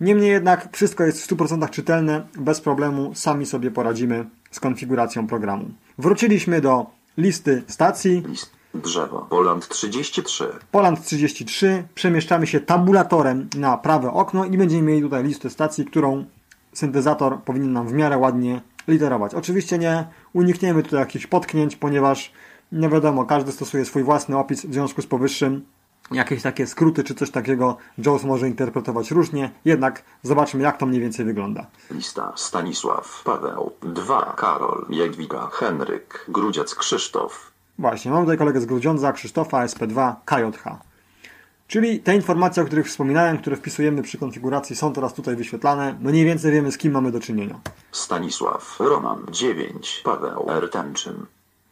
Niemniej 0.00 0.30
jednak 0.30 0.68
wszystko 0.72 1.04
jest 1.04 1.22
w 1.22 1.36
100% 1.36 1.70
czytelne, 1.70 2.26
bez 2.38 2.60
problemu 2.60 3.14
sami 3.14 3.46
sobie 3.46 3.70
poradzimy 3.70 4.26
z 4.50 4.60
konfiguracją 4.60 5.26
programu. 5.26 5.70
Wróciliśmy 5.98 6.60
do 6.60 6.86
listy 7.18 7.62
stacji. 7.66 8.22
List. 8.28 8.56
Drzewo. 8.74 9.26
Poland 9.30 9.68
33. 9.68 10.48
Poland 10.70 11.04
33, 11.04 11.84
przemieszczamy 11.94 12.46
się 12.46 12.60
tabulatorem 12.60 13.48
na 13.56 13.76
prawe 13.76 14.12
okno 14.12 14.44
i 14.44 14.58
będziemy 14.58 14.82
mieli 14.82 15.02
tutaj 15.02 15.24
listę 15.24 15.50
stacji, 15.50 15.84
którą 15.84 16.24
syntezator 16.72 17.42
powinien 17.42 17.72
nam 17.72 17.88
w 17.88 17.92
miarę 17.92 18.18
ładnie 18.18 18.60
literować. 18.88 19.34
Oczywiście 19.34 19.78
nie 19.78 20.06
unikniemy 20.32 20.82
tutaj 20.82 21.00
jakichś 21.00 21.26
potknięć, 21.26 21.76
ponieważ 21.76 22.32
nie 22.72 22.88
wiadomo, 22.88 23.24
każdy 23.24 23.52
stosuje 23.52 23.84
swój 23.84 24.02
własny 24.02 24.38
opis 24.38 24.66
w 24.66 24.72
związku 24.72 25.02
z 25.02 25.06
powyższym. 25.06 25.64
Jakieś 26.10 26.42
takie 26.42 26.66
skróty 26.66 27.04
czy 27.04 27.14
coś 27.14 27.30
takiego 27.30 27.76
JAWS 27.98 28.24
może 28.24 28.48
interpretować 28.48 29.10
różnie, 29.10 29.50
jednak 29.64 30.02
zobaczmy 30.22 30.62
jak 30.62 30.76
to 30.78 30.86
mniej 30.86 31.00
więcej 31.00 31.24
wygląda. 31.24 31.66
Lista. 31.90 32.32
Stanisław. 32.36 33.22
Paweł. 33.24 33.72
2. 33.82 34.34
Karol. 34.36 34.86
Jadwiga. 34.90 35.48
Henryk. 35.52 36.24
Grudziec. 36.28 36.74
Krzysztof. 36.74 37.50
Właśnie, 37.78 38.10
mam 38.10 38.22
tutaj 38.22 38.38
kolegę 38.38 38.60
z 38.60 38.66
Grudziądza, 38.66 39.12
Krzysztofa, 39.12 39.66
SP2, 39.66 40.14
KJH. 40.24 40.64
Czyli 41.68 42.00
te 42.00 42.14
informacje, 42.14 42.62
o 42.62 42.66
których 42.66 42.86
wspominałem, 42.86 43.38
które 43.38 43.56
wpisujemy 43.56 44.02
przy 44.02 44.18
konfiguracji 44.18 44.76
są 44.76 44.92
teraz 44.92 45.14
tutaj 45.14 45.36
wyświetlane. 45.36 45.98
Mniej 46.00 46.24
więcej 46.24 46.52
wiemy 46.52 46.72
z 46.72 46.78
kim 46.78 46.92
mamy 46.92 47.12
do 47.12 47.20
czynienia. 47.20 47.60
Stanisław. 47.92 48.76
Roman. 48.80 49.26
9. 49.30 50.00
Paweł. 50.04 50.46
Rtęczyn. 50.60 51.26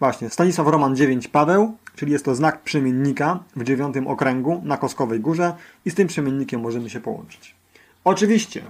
Właśnie, 0.05 0.31
Stanisław 0.31 0.69
Roman 0.69 0.97
9 0.97 1.29
Paweł, 1.29 1.77
czyli 1.95 2.13
jest 2.13 2.25
to 2.25 2.35
znak 2.35 2.63
przemiennika 2.63 3.39
w 3.57 3.65
dziewiątym 3.65 4.07
okręgu 4.07 4.63
na 4.65 4.77
Koskowej 4.77 5.21
Górze 5.21 5.55
i 5.85 5.91
z 5.91 5.95
tym 5.95 6.09
przemiennikiem 6.09 6.61
możemy 6.61 6.91
się 6.91 7.01
połączyć. 7.01 7.55
Oczywiście 8.05 8.63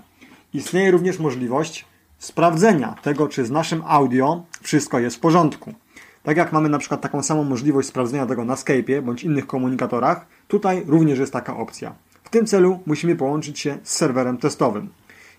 istnieje 0.53 0.91
również 0.91 1.19
możliwość 1.19 1.85
sprawdzenia 2.19 2.97
tego, 3.03 3.29
czy 3.29 3.45
z 3.45 3.51
naszym 3.51 3.83
audio 3.87 4.43
wszystko 4.63 4.99
jest 4.99 5.17
w 5.17 5.21
porządku. 5.21 5.75
Tak 6.23 6.37
jak 6.37 6.53
mamy 6.53 6.69
na 6.69 6.79
przykład 6.79 7.01
taką 7.01 7.23
samą 7.23 7.45
możliwość 7.45 7.89
sprawdzenia 7.89 8.27
tego 8.27 8.45
na 8.45 8.55
Skype'ie 8.55 9.03
bądź 9.03 9.25
innych 9.25 9.47
komunikatorach, 9.47 10.27
tutaj 10.49 10.85
również 10.87 11.19
jest 11.19 11.33
taka 11.33 11.57
opcja. 11.57 11.95
W 12.25 12.31
tym 12.31 12.47
celu 12.47 12.81
musimy 12.87 13.17
połączyć 13.17 13.61
się 13.61 13.79
z 13.83 13.97
serwerem 13.97 14.39
testowym. 14.39 14.89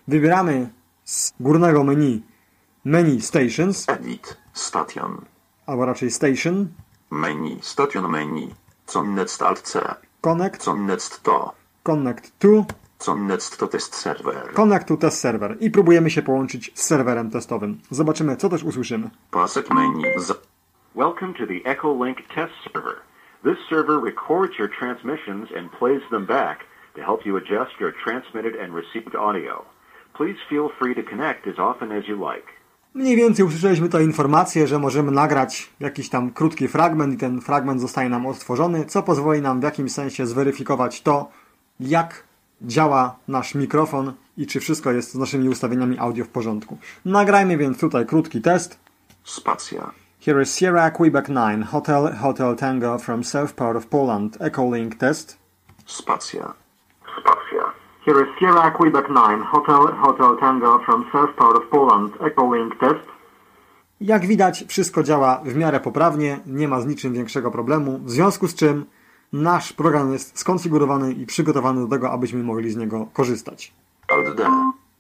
Wybieramy 0.08 0.69
z 1.03 1.34
górnego 1.39 1.84
menu 1.84 2.21
menu 2.86 3.21
Stations, 3.21 3.89
Edit. 3.89 4.38
Station. 4.53 5.35
Albo 5.65 5.86
raczej 5.86 6.12
Station, 6.12 6.67
Menu. 7.12 7.58
Station 7.62 8.12
menu. 8.12 8.49
Connect 8.86 9.41
alt 9.41 9.62
C. 9.62 9.80
Connect, 10.21 10.65
Connect 10.65 11.23
to. 11.23 11.54
Connect 11.84 12.39
to, 12.39 12.65
Connect 12.97 13.58
to 13.58 13.67
test 13.67 13.95
server. 13.95 14.54
Connect 14.54 14.88
to 14.88 14.97
Test 14.97 15.19
Server 15.19 15.58
i 15.60 15.71
próbujemy 15.71 16.10
się 16.10 16.21
połączyć 16.21 16.71
z 16.73 16.86
serwerem 16.86 17.32
testowym. 17.32 17.80
Zobaczymy, 17.91 18.38
co 18.38 18.49
też 18.49 18.63
usłyszymy. 18.63 19.10
Pasek 19.32 19.69
menu. 19.69 20.04
Za 20.17 20.34
Welcome 20.95 21.34
to 21.34 21.45
the 21.47 21.69
Echolink 21.69 22.17
test 22.36 22.54
server. 22.63 22.95
This 23.43 23.58
server 23.69 23.99
records 24.04 24.58
your 24.60 24.69
transmissions 24.80 25.49
and 25.58 25.71
plays 25.80 26.01
them 26.10 26.25
back 26.25 26.60
to 26.95 27.01
help 27.01 27.25
you 27.25 27.38
adjust 27.38 27.80
your 27.80 27.93
transmitted 28.04 28.56
and 28.62 28.73
received 28.73 29.15
audio. 29.15 29.65
Please 30.17 30.39
feel 30.49 30.69
free 30.80 30.95
to 30.95 31.04
connect 31.04 31.47
as 31.47 31.60
often 31.60 31.91
as 31.91 32.08
you 32.08 32.15
like. 32.15 32.47
Mniej 32.95 33.15
więcej 33.15 33.45
usłyszeliśmy 33.45 33.86
tutaj 33.86 34.03
informację, 34.03 34.67
że 34.67 34.79
możemy 34.79 35.12
nagrać 35.12 35.69
jakiś 35.79 36.10
tam 36.10 36.31
krótki 36.31 36.67
fragment 36.67 37.13
i 37.13 37.17
ten 37.17 37.41
fragment 37.41 37.81
zostaje 37.81 38.10
nam 38.10 38.25
odtworzony, 38.25 38.86
co 38.86 39.03
pozwoli 39.03 39.41
nam 39.41 39.60
w 39.60 39.63
jakimś 39.63 39.91
sensie 39.91 40.27
zweryfikować 40.27 41.01
to, 41.01 41.29
jak 41.79 42.23
działa 42.62 43.15
nasz 43.27 43.55
mikrofon 43.55 44.13
i 44.38 44.47
czy 44.47 44.60
wszystko 44.60 44.91
jest 44.91 45.12
z 45.12 45.15
naszymi 45.15 45.49
ustawieniami 45.49 45.99
audio 45.99 46.25
w 46.25 46.29
porządku. 46.29 46.77
Nagrajmy 47.05 47.58
więc 47.58 47.79
tutaj 47.79 48.05
krótki 48.05 48.41
test. 48.41 48.79
Spacja. 49.23 49.91
Here 50.25 50.41
is 50.41 50.55
Sierra 50.55 50.91
Quebec 50.91 51.27
9, 51.27 51.65
Hotel 51.67 52.15
Hotel 52.21 52.55
Tango 52.55 52.97
from 52.97 53.23
south 53.23 53.53
part 53.53 53.77
of 53.77 53.86
Poland, 53.86 54.38
Echolink 54.41 54.95
test. 54.95 55.38
Spacja. 55.86 56.53
Spacja. 57.21 57.44
Here 58.06 58.24
is 58.24 58.30
Sierra 58.39 58.72
Quebec 58.72 59.06
9, 59.08 59.44
Hotel 59.52 59.88
Hotel 60.02 60.38
Tango 60.39 60.80
from 60.86 61.06
south 61.12 61.36
part 61.36 61.58
of 61.58 61.63
Poland, 61.70 62.13
Echolink 62.22 62.80
test. 62.80 63.06
Jak 64.02 64.26
widać, 64.26 64.65
wszystko 64.68 65.04
działa 65.04 65.41
w 65.46 65.56
miarę 65.56 65.80
poprawnie, 65.80 66.39
nie 66.46 66.68
ma 66.68 66.82
z 66.82 66.86
niczym 66.86 67.13
większego 67.13 67.52
problemu, 67.52 68.00
w 68.04 68.12
związku 68.12 68.48
z 68.48 68.56
czym 68.56 68.86
nasz 69.34 69.74
program 69.74 70.13
jest 70.13 70.39
skonfigurowany 70.39 71.13
i 71.13 71.26
przygotowany 71.26 71.82
do 71.82 71.88
tego, 71.88 72.12
abyśmy 72.12 72.44
mogli 72.44 72.72
z 72.72 72.76
niego 72.76 73.08
korzystać. 73.13 73.74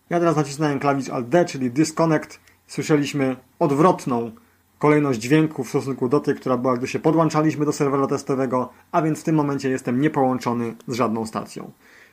Ja 0.09 0.19
teraz 0.19 0.35
nacisnąłem 0.35 0.79
klawisz 0.79 1.09
Alt 1.09 1.29
D, 1.29 1.45
czyli 1.45 1.71
Disconnect. 1.71 2.39
Słyszeliśmy 2.67 3.35
odwrotną 3.59 4.31
kolejność 4.79 5.19
dźwięku 5.19 5.63
w 5.63 5.69
stosunku 5.69 6.09
do 6.09 6.19
tej, 6.19 6.35
która 6.35 6.57
była, 6.57 6.77
gdy 6.77 6.87
się 6.87 6.99
podłączaliśmy 6.99 7.65
do 7.65 7.71
serwera 7.71 8.07
testowego, 8.07 8.69
a 8.91 9.01
więc 9.01 9.21
w 9.21 9.23
tym 9.23 9.35
momencie 9.35 9.69
jestem 9.69 10.01
niepołączony 10.01 10.75
z 10.87 10.93
żadną 10.95 11.25
stacją. 11.25 11.71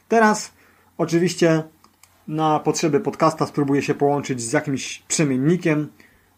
Teraz 0.08 0.52
oczywiście 0.98 1.62
na 2.28 2.60
potrzeby 2.60 3.00
podcasta 3.00 3.46
spróbuję 3.46 3.82
się 3.82 3.94
połączyć 3.94 4.40
z 4.42 4.52
jakimś 4.52 5.02
przemiennikiem. 5.08 5.88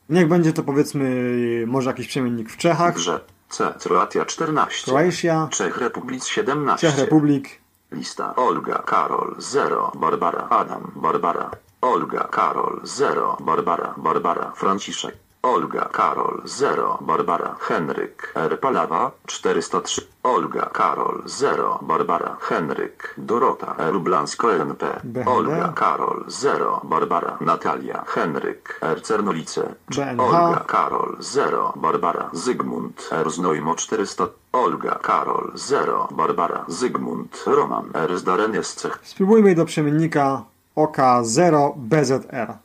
Niech 0.08 0.28
będzie 0.28 0.52
to 0.52 0.62
powiedzmy 0.62 1.64
może 1.66 1.90
jakiś 1.90 2.08
przemiennik 2.08 2.50
w 2.50 2.56
Czechach. 2.56 2.94
Grze. 2.94 3.20
C. 3.48 3.74
Croatia 3.82 4.24
14. 4.24 4.92
Croatia. 4.92 5.48
Czech 5.50 5.78
Republic 5.78 6.26
17. 6.26 6.86
Czech 6.86 6.98
Republik. 6.98 7.60
Lista. 7.92 8.34
Olga, 8.36 8.82
Karol, 8.86 9.34
0, 9.38 9.92
Barbara, 9.94 10.48
Adam, 10.50 10.92
Barbara. 10.96 11.50
Olga, 11.80 12.28
Karol, 12.30 12.80
0, 12.84 13.36
Barbara, 13.40 13.94
Barbara, 13.96 14.52
Franciszek. 14.56 15.16
Olga, 15.44 15.88
Karol, 15.92 16.40
0, 16.46 16.98
Barbara, 17.00 17.56
Henryk, 17.68 18.32
R. 18.34 18.56
Palawa, 18.56 19.12
403. 19.26 20.06
Olga, 20.24 20.70
Karol, 20.72 21.22
0, 21.26 21.78
Barbara, 21.82 22.36
Henryk, 22.48 23.14
Dorota, 23.18 23.74
R. 23.78 24.00
Blansko, 24.00 24.52
NP. 24.52 24.84
BHD. 25.04 25.28
Olga, 25.28 25.72
Karol, 25.76 26.24
0, 26.28 26.80
Barbara, 26.84 27.36
Natalia, 27.40 28.04
Henryk, 28.14 28.78
R. 28.82 29.00
Cernolice. 29.02 29.74
BNH. 29.88 30.20
Olga, 30.20 30.64
Karol, 30.66 31.16
0, 31.20 31.72
Barbara, 31.76 32.30
Zygmunt, 32.32 33.08
R. 33.12 33.30
Znojmo, 33.30 33.74
400. 33.74 34.28
Olga, 34.52 34.98
Karol, 35.02 35.52
0, 35.56 36.08
Barbara, 36.10 36.64
Zygmunt, 36.68 37.44
Roman, 37.46 37.90
R. 37.94 38.18
Zdaren 38.18 38.54
jest 38.54 38.80
cech. 38.80 38.98
Spróbujmy 39.02 39.54
do 39.54 39.64
przemiennika 39.64 40.42
OK0BZR. 40.76 42.63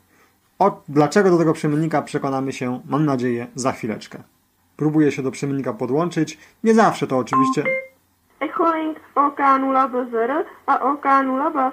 O, 0.60 0.82
dlaczego 0.88 1.30
do 1.30 1.38
tego 1.38 1.52
przemiennika 1.52 2.02
przekonamy 2.02 2.52
się, 2.52 2.80
mam 2.88 3.04
nadzieję, 3.04 3.46
za 3.54 3.72
chwileczkę. 3.72 4.22
Próbuję 4.76 5.12
się 5.12 5.22
do 5.22 5.30
przemiennika 5.30 5.72
podłączyć. 5.72 6.38
Nie 6.64 6.74
zawsze 6.74 7.06
to 7.06 7.18
oczywiście. 7.18 7.64
Echolink 8.40 8.98
OK0B0 9.14 10.44
a 10.66 10.78
OK0B. 10.78 11.70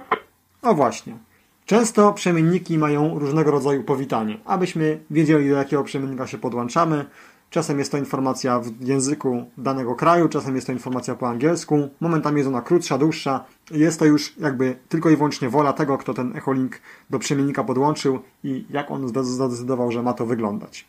O 0.62 0.74
właśnie. 0.74 1.18
Często 1.66 2.14
przemienniki 2.14 2.78
mają 2.78 3.20
różnego 3.20 3.52
rodzaju 3.52 3.84
powitanie, 3.84 4.38
abyśmy 4.46 5.00
wiedzieli 5.10 5.50
do 5.50 5.56
jakiego 5.56 5.84
przemiennika 5.84 6.28
się 6.28 6.38
podłączamy. 6.38 7.06
Czasem 7.50 7.80
jest 7.80 7.92
to 7.92 7.98
informacja 7.98 8.60
w 8.60 8.82
języku 8.82 9.46
danego 9.58 9.96
kraju, 9.96 10.30
czasem 10.30 10.56
jest 10.56 10.68
to 10.68 10.74
informacja 10.74 11.16
po 11.16 11.28
angielsku, 11.30 11.90
momentami 12.00 12.38
jest 12.38 12.48
ona 12.48 12.62
krótsza, 12.62 12.98
dłuższa. 12.98 13.46
Jest 13.72 14.00
to 14.00 14.06
już 14.06 14.38
jakby 14.38 14.78
tylko 14.90 15.10
i 15.10 15.16
wyłącznie 15.16 15.50
wola 15.50 15.74
tego, 15.74 15.98
kto 15.98 16.14
ten 16.14 16.38
echolink 16.38 16.80
do 17.10 17.20
przemiennika 17.20 17.64
podłączył 17.64 18.20
i 18.44 18.66
jak 18.70 18.92
on 18.92 19.08
zde- 19.08 19.24
zadecydował, 19.24 19.92
że 19.92 20.04
ma 20.04 20.14
to 20.14 20.26
wyglądać. 20.26 20.86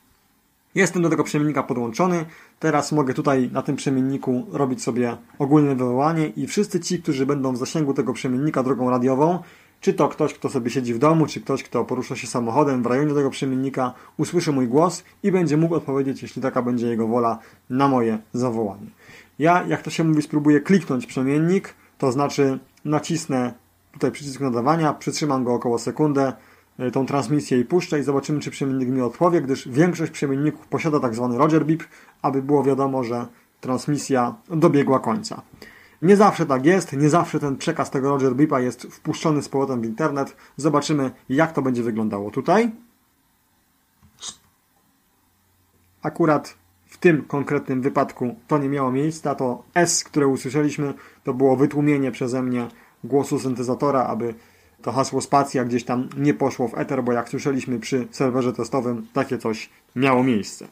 Jestem 0.75 1.03
do 1.03 1.11
tego 1.11 1.25
przemiennika 1.25 1.63
podłączony. 1.63 2.25
Teraz 2.59 2.93
mogę 2.93 3.15
tutaj 3.15 3.51
na 3.53 3.63
tym 3.63 3.77
przemienniku 3.77 4.47
robić 4.53 4.83
sobie 4.83 5.17
ogólne 5.39 5.75
wywołanie 5.75 6.27
i 6.27 6.47
wszyscy 6.47 6.81
ci, 6.81 7.03
którzy 7.03 7.27
będą 7.27 7.53
w 7.53 7.57
zasięgu 7.57 7.95
tego 7.95 8.13
przemiennika 8.13 8.63
drogą 8.63 8.91
radiową, 8.91 9.39
czy 9.81 9.95
to 9.95 10.09
ktoś, 10.09 10.35
kto 10.35 10.49
sobie 10.49 10.71
siedzi 10.71 10.95
w 10.95 10.99
domu, 10.99 11.27
czy 11.27 11.41
ktoś, 11.41 11.63
kto 11.63 11.85
porusza 11.85 12.17
się 12.17 12.27
samochodem 12.27 12.83
w 12.83 12.87
rejonie 12.87 13.15
tego 13.15 13.31
przemiennika, 13.31 13.95
usłyszy 14.17 14.53
mój 14.53 14.69
głos 14.69 15.05
i 15.23 15.33
będzie 15.33 15.57
mógł 15.57 15.75
odpowiedzieć, 15.75 16.23
jeśli 16.23 16.43
taka 16.43 16.63
będzie 16.63 16.87
jego 16.87 17.07
wola, 17.07 17.39
na 17.71 17.89
moje 17.89 18.19
zawołanie. 18.33 18.87
Ja, 19.39 19.65
jak 19.69 19.83
to 19.83 19.91
się 19.91 20.05
mówi, 20.05 20.23
spróbuję 20.23 20.61
kliknąć 20.61 21.07
przemiennik, 21.07 21.75
to 21.99 22.13
znaczy 22.13 22.59
nacisnę 22.85 23.55
tutaj 23.93 24.13
przycisk 24.13 24.41
nadawania, 24.41 24.95
przytrzymam 24.95 25.45
go 25.45 25.55
około 25.55 25.79
sekundę, 25.79 26.33
y, 26.81 26.91
tą 26.91 27.07
transmisję 27.07 27.59
i 27.61 27.65
puszczę 27.65 28.01
i 28.01 28.03
zobaczymy, 28.03 28.41
czy 28.41 28.51
przemiennik 28.51 28.89
mi 28.89 29.01
odpowie, 29.01 29.43
gdyż 29.43 29.69
większość 29.69 30.13
przemienników 30.13 30.67
posiada 30.67 31.01
tak 31.01 31.15
zwany 31.15 31.39
Roger 31.39 31.67
Beep, 31.67 31.83
aby 32.23 32.43
było 32.43 32.63
wiadomo, 32.63 33.05
że 33.05 33.27
transmisja 33.61 34.35
dobiegła 34.51 35.01
końca. 35.01 35.43
Nie 36.03 36.17
zawsze 36.17 36.47
tak 36.47 36.67
jest, 36.67 36.93
nie 36.93 37.09
zawsze 37.09 37.41
ten 37.41 37.57
przekaz 37.57 37.91
tego 37.91 38.09
Roger 38.09 38.35
Beepa 38.35 38.61
jest 38.61 38.83
wpuszczony 38.83 39.43
z 39.43 39.49
powrotem 39.49 39.81
w 39.81 39.85
internet. 39.85 40.37
Zobaczymy, 40.57 41.11
jak 41.29 41.53
to 41.53 41.63
będzie 41.63 41.83
wyglądało 41.83 42.31
tutaj. 42.31 42.71
Akurat 46.03 46.55
w 46.87 46.99
tym 46.99 47.25
konkretnym 47.25 47.83
wypadku 47.83 48.37
to 48.49 48.59
nie 48.59 48.69
miało 48.69 48.93
miejsca. 48.93 49.35
To 49.35 49.63
S, 49.75 50.05
które 50.05 50.27
usłyszeliśmy, 50.27 50.95
to 51.25 51.35
było 51.35 51.57
wytłumienie 51.57 52.11
przeze 52.11 52.43
mnie 52.43 52.69
głosu 53.05 53.39
syntezatora, 53.39 54.05
aby 54.05 54.35
to 54.83 54.93
hasło 54.93 55.21
spacja 55.21 55.65
gdzieś 55.65 55.85
tam 55.85 56.09
nie 56.17 56.35
poszło 56.35 56.69
w 56.69 56.79
eter, 56.79 57.05
bo 57.05 57.13
jak 57.13 57.29
słyszeliśmy 57.29 57.79
przy 57.79 58.09
serwerze 58.11 58.53
testowym, 58.53 59.07
takie 59.13 59.39
coś 59.39 59.71
miało 59.97 60.23
miejsce. 60.23 60.69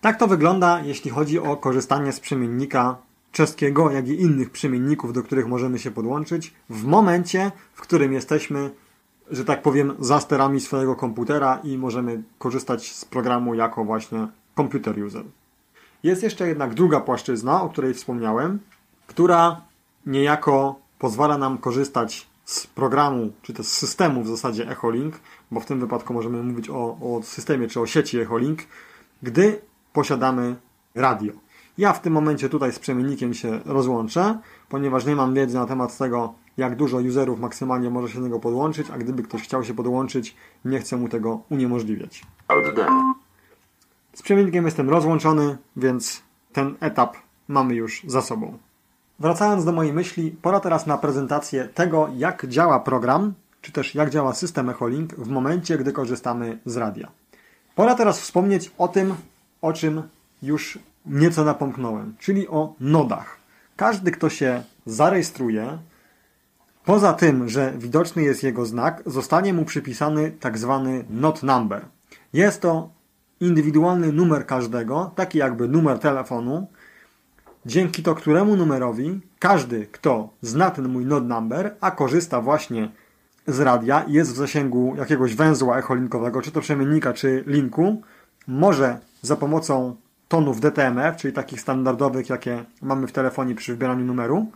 Tak 0.00 0.18
to 0.18 0.26
wygląda, 0.26 0.80
jeśli 0.80 1.10
chodzi 1.10 1.38
o 1.38 1.56
korzystanie 1.56 2.12
z 2.12 2.20
przemiennika 2.20 2.96
czeskiego, 3.32 3.90
jak 3.90 4.08
i 4.08 4.20
innych 4.20 4.50
przemienników, 4.50 5.12
do 5.12 5.22
których 5.22 5.46
możemy 5.46 5.78
się 5.78 5.90
podłączyć, 5.90 6.54
w 6.70 6.84
momencie, 6.84 7.52
w 7.74 7.80
którym 7.80 8.12
jesteśmy, 8.12 8.70
że 9.30 9.44
tak 9.44 9.62
powiem, 9.62 9.92
za 9.98 10.20
sterami 10.20 10.60
swojego 10.60 10.96
komputera 10.96 11.60
i 11.64 11.78
możemy 11.78 12.22
korzystać 12.38 12.92
z 12.92 13.04
programu 13.04 13.54
jako 13.54 13.84
właśnie 13.84 14.28
computer 14.56 15.04
user. 15.04 15.24
Jest 16.02 16.22
jeszcze 16.22 16.48
jednak 16.48 16.74
druga 16.74 17.00
płaszczyzna, 17.00 17.62
o 17.62 17.68
której 17.68 17.94
wspomniałem, 17.94 18.58
która 19.06 19.60
niejako 20.06 20.80
pozwala 20.98 21.38
nam 21.38 21.58
korzystać 21.58 22.26
z 22.44 22.66
programu, 22.66 23.32
czy 23.42 23.52
też 23.52 23.66
z 23.66 23.72
systemu 23.72 24.22
w 24.22 24.28
zasadzie 24.28 24.70
Echolink, 24.70 25.20
bo 25.50 25.60
w 25.60 25.66
tym 25.66 25.80
wypadku 25.80 26.14
możemy 26.14 26.42
mówić 26.42 26.70
o, 26.70 26.98
o 27.00 27.20
systemie 27.22 27.68
czy 27.68 27.80
o 27.80 27.86
sieci 27.86 28.18
Echolink, 28.18 28.60
gdy 29.22 29.60
posiadamy 29.92 30.56
radio. 30.94 31.32
Ja 31.78 31.92
w 31.92 32.00
tym 32.00 32.12
momencie 32.12 32.48
tutaj 32.48 32.72
z 32.72 32.78
przemiennikiem 32.78 33.34
się 33.34 33.60
rozłączę, 33.64 34.38
ponieważ 34.68 35.06
nie 35.06 35.16
mam 35.16 35.34
wiedzy 35.34 35.54
na 35.54 35.66
temat 35.66 35.98
tego, 35.98 36.34
jak 36.56 36.76
dużo 36.76 36.96
userów 36.96 37.40
maksymalnie 37.40 37.90
może 37.90 38.08
się 38.08 38.18
do 38.18 38.24
niego 38.24 38.40
podłączyć, 38.40 38.90
a 38.90 38.98
gdyby 38.98 39.22
ktoś 39.22 39.42
chciał 39.42 39.64
się 39.64 39.74
podłączyć, 39.74 40.36
nie 40.64 40.78
chcę 40.80 40.96
mu 40.96 41.08
tego 41.08 41.40
uniemożliwiać. 41.50 42.22
Z 44.14 44.22
przemiennikiem 44.22 44.64
jestem 44.64 44.90
rozłączony, 44.90 45.58
więc 45.76 46.22
ten 46.52 46.74
etap 46.80 47.16
mamy 47.48 47.74
już 47.74 48.02
za 48.06 48.22
sobą. 48.22 48.58
Wracając 49.18 49.64
do 49.64 49.72
mojej 49.72 49.92
myśli, 49.92 50.30
pora 50.42 50.60
teraz 50.60 50.86
na 50.86 50.98
prezentację 50.98 51.68
tego, 51.74 52.08
jak 52.16 52.46
działa 52.46 52.80
program, 52.80 53.34
czy 53.60 53.72
też 53.72 53.94
jak 53.94 54.10
działa 54.10 54.34
system 54.34 54.70
Echolink 54.70 55.14
w 55.14 55.28
momencie, 55.28 55.78
gdy 55.78 55.92
korzystamy 55.92 56.58
z 56.66 56.76
radia. 56.76 57.08
Pora 57.74 57.94
teraz 57.94 58.20
wspomnieć 58.20 58.72
o 58.78 58.88
tym, 58.88 59.14
o 59.62 59.72
czym 59.72 60.02
już 60.42 60.78
nieco 61.06 61.44
napomknąłem, 61.44 62.14
czyli 62.18 62.48
o 62.48 62.74
nodach. 62.80 63.36
Każdy, 63.76 64.10
kto 64.10 64.30
się 64.30 64.62
zarejestruje, 64.86 65.78
poza 66.84 67.12
tym, 67.12 67.48
że 67.48 67.72
widoczny 67.78 68.22
jest 68.22 68.42
jego 68.42 68.66
znak, 68.66 69.02
zostanie 69.06 69.54
mu 69.54 69.64
przypisany 69.64 70.30
tak 70.40 70.58
zwany 70.58 71.04
not 71.10 71.42
number. 71.42 71.84
Jest 72.32 72.60
to 72.60 72.90
indywidualny 73.40 74.12
numer 74.12 74.46
każdego, 74.46 75.12
taki 75.16 75.38
jakby 75.38 75.68
numer 75.68 75.98
telefonu, 75.98 76.66
dzięki 77.66 78.02
to 78.02 78.14
któremu 78.14 78.56
numerowi 78.56 79.20
każdy, 79.38 79.86
kto 79.86 80.28
zna 80.42 80.70
ten 80.70 80.88
mój 80.88 81.06
node 81.06 81.26
number, 81.26 81.74
a 81.80 81.90
korzysta 81.90 82.40
właśnie 82.40 82.90
z 83.46 83.60
radia 83.60 84.04
jest 84.08 84.32
w 84.32 84.36
zasięgu 84.36 84.94
jakiegoś 84.96 85.34
węzła 85.34 85.78
echolinkowego, 85.78 86.42
czy 86.42 86.52
to 86.52 86.60
przemiennika, 86.60 87.12
czy 87.12 87.44
linku, 87.46 88.02
może 88.46 88.98
za 89.22 89.36
pomocą 89.36 89.96
tonów 90.30 90.60
DTMF, 90.60 91.16
czyli 91.16 91.34
takich 91.34 91.60
standardowych, 91.60 92.28
jakie 92.28 92.64
mamy 92.82 93.06
w 93.06 93.12
telefonie 93.12 93.54
przy 93.54 93.72
wybieraniu 93.72 94.04
numeru, 94.04 94.46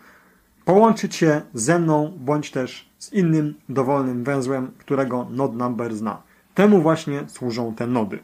połączyć 0.65 1.15
się 1.17 1.41
ze 1.55 1.79
mną, 1.79 2.13
bądź 2.21 2.51
też 2.51 2.89
z 2.99 3.13
innym 3.13 3.55
dowolnym 3.69 4.25
węzłem, 4.25 4.73
którego 4.79 5.27
node 5.31 5.57
number 5.57 5.97
zna. 5.97 6.23
Temu 6.55 6.83
właśnie 6.83 7.25
służą 7.29 7.75
te 7.75 7.87
nody. 7.87 8.19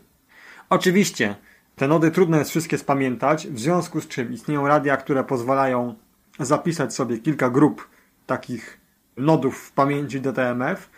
Oczywiście, 0.70 1.36
te 1.76 1.88
nody 1.88 2.10
trudno 2.10 2.38
jest 2.38 2.50
wszystkie 2.50 2.78
spamiętać, 2.78 3.46
w 3.46 3.58
związku 3.58 4.00
z 4.00 4.08
czym 4.08 4.32
istnieją 4.32 4.66
radia, 4.68 4.96
które 4.96 5.24
pozwalają 5.24 5.94
zapisać 6.40 6.94
sobie 6.94 7.18
kilka 7.18 7.50
grup 7.50 7.88
takich 8.26 8.80
nodów 9.16 9.58
w 9.58 9.72
pamięci 9.72 10.20
DTMF. 10.20 10.90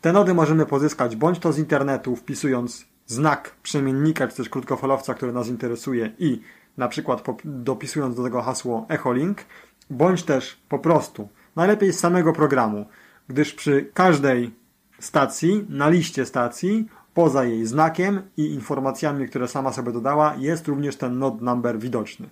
Te 0.00 0.12
nody 0.12 0.34
możemy 0.34 0.66
pozyskać 0.66 1.16
bądź 1.16 1.38
to 1.38 1.52
z 1.52 1.58
internetu, 1.58 2.16
wpisując 2.16 2.91
znak 3.06 3.56
przemiennika, 3.62 4.28
czy 4.28 4.36
też 4.36 4.48
krótkofalowca, 4.48 5.14
który 5.14 5.32
nas 5.32 5.48
interesuje 5.48 6.12
i 6.18 6.40
na 6.76 6.88
przykład 6.88 7.22
dopisując 7.44 8.16
do 8.16 8.22
tego 8.22 8.42
hasło 8.42 8.86
Echolink, 8.88 9.44
bądź 9.90 10.22
też 10.22 10.60
po 10.68 10.78
prostu, 10.78 11.28
najlepiej 11.56 11.92
z 11.92 11.98
samego 11.98 12.32
programu, 12.32 12.86
gdyż 13.28 13.54
przy 13.54 13.90
każdej 13.94 14.50
stacji, 14.98 15.66
na 15.68 15.88
liście 15.88 16.26
stacji, 16.26 16.88
poza 17.14 17.44
jej 17.44 17.66
znakiem 17.66 18.22
i 18.36 18.46
informacjami, 18.46 19.28
które 19.28 19.48
sama 19.48 19.72
sobie 19.72 19.92
dodała, 19.92 20.34
jest 20.38 20.68
również 20.68 20.96
ten 20.96 21.18
node 21.18 21.44
number 21.44 21.78
widoczny. 21.78 22.28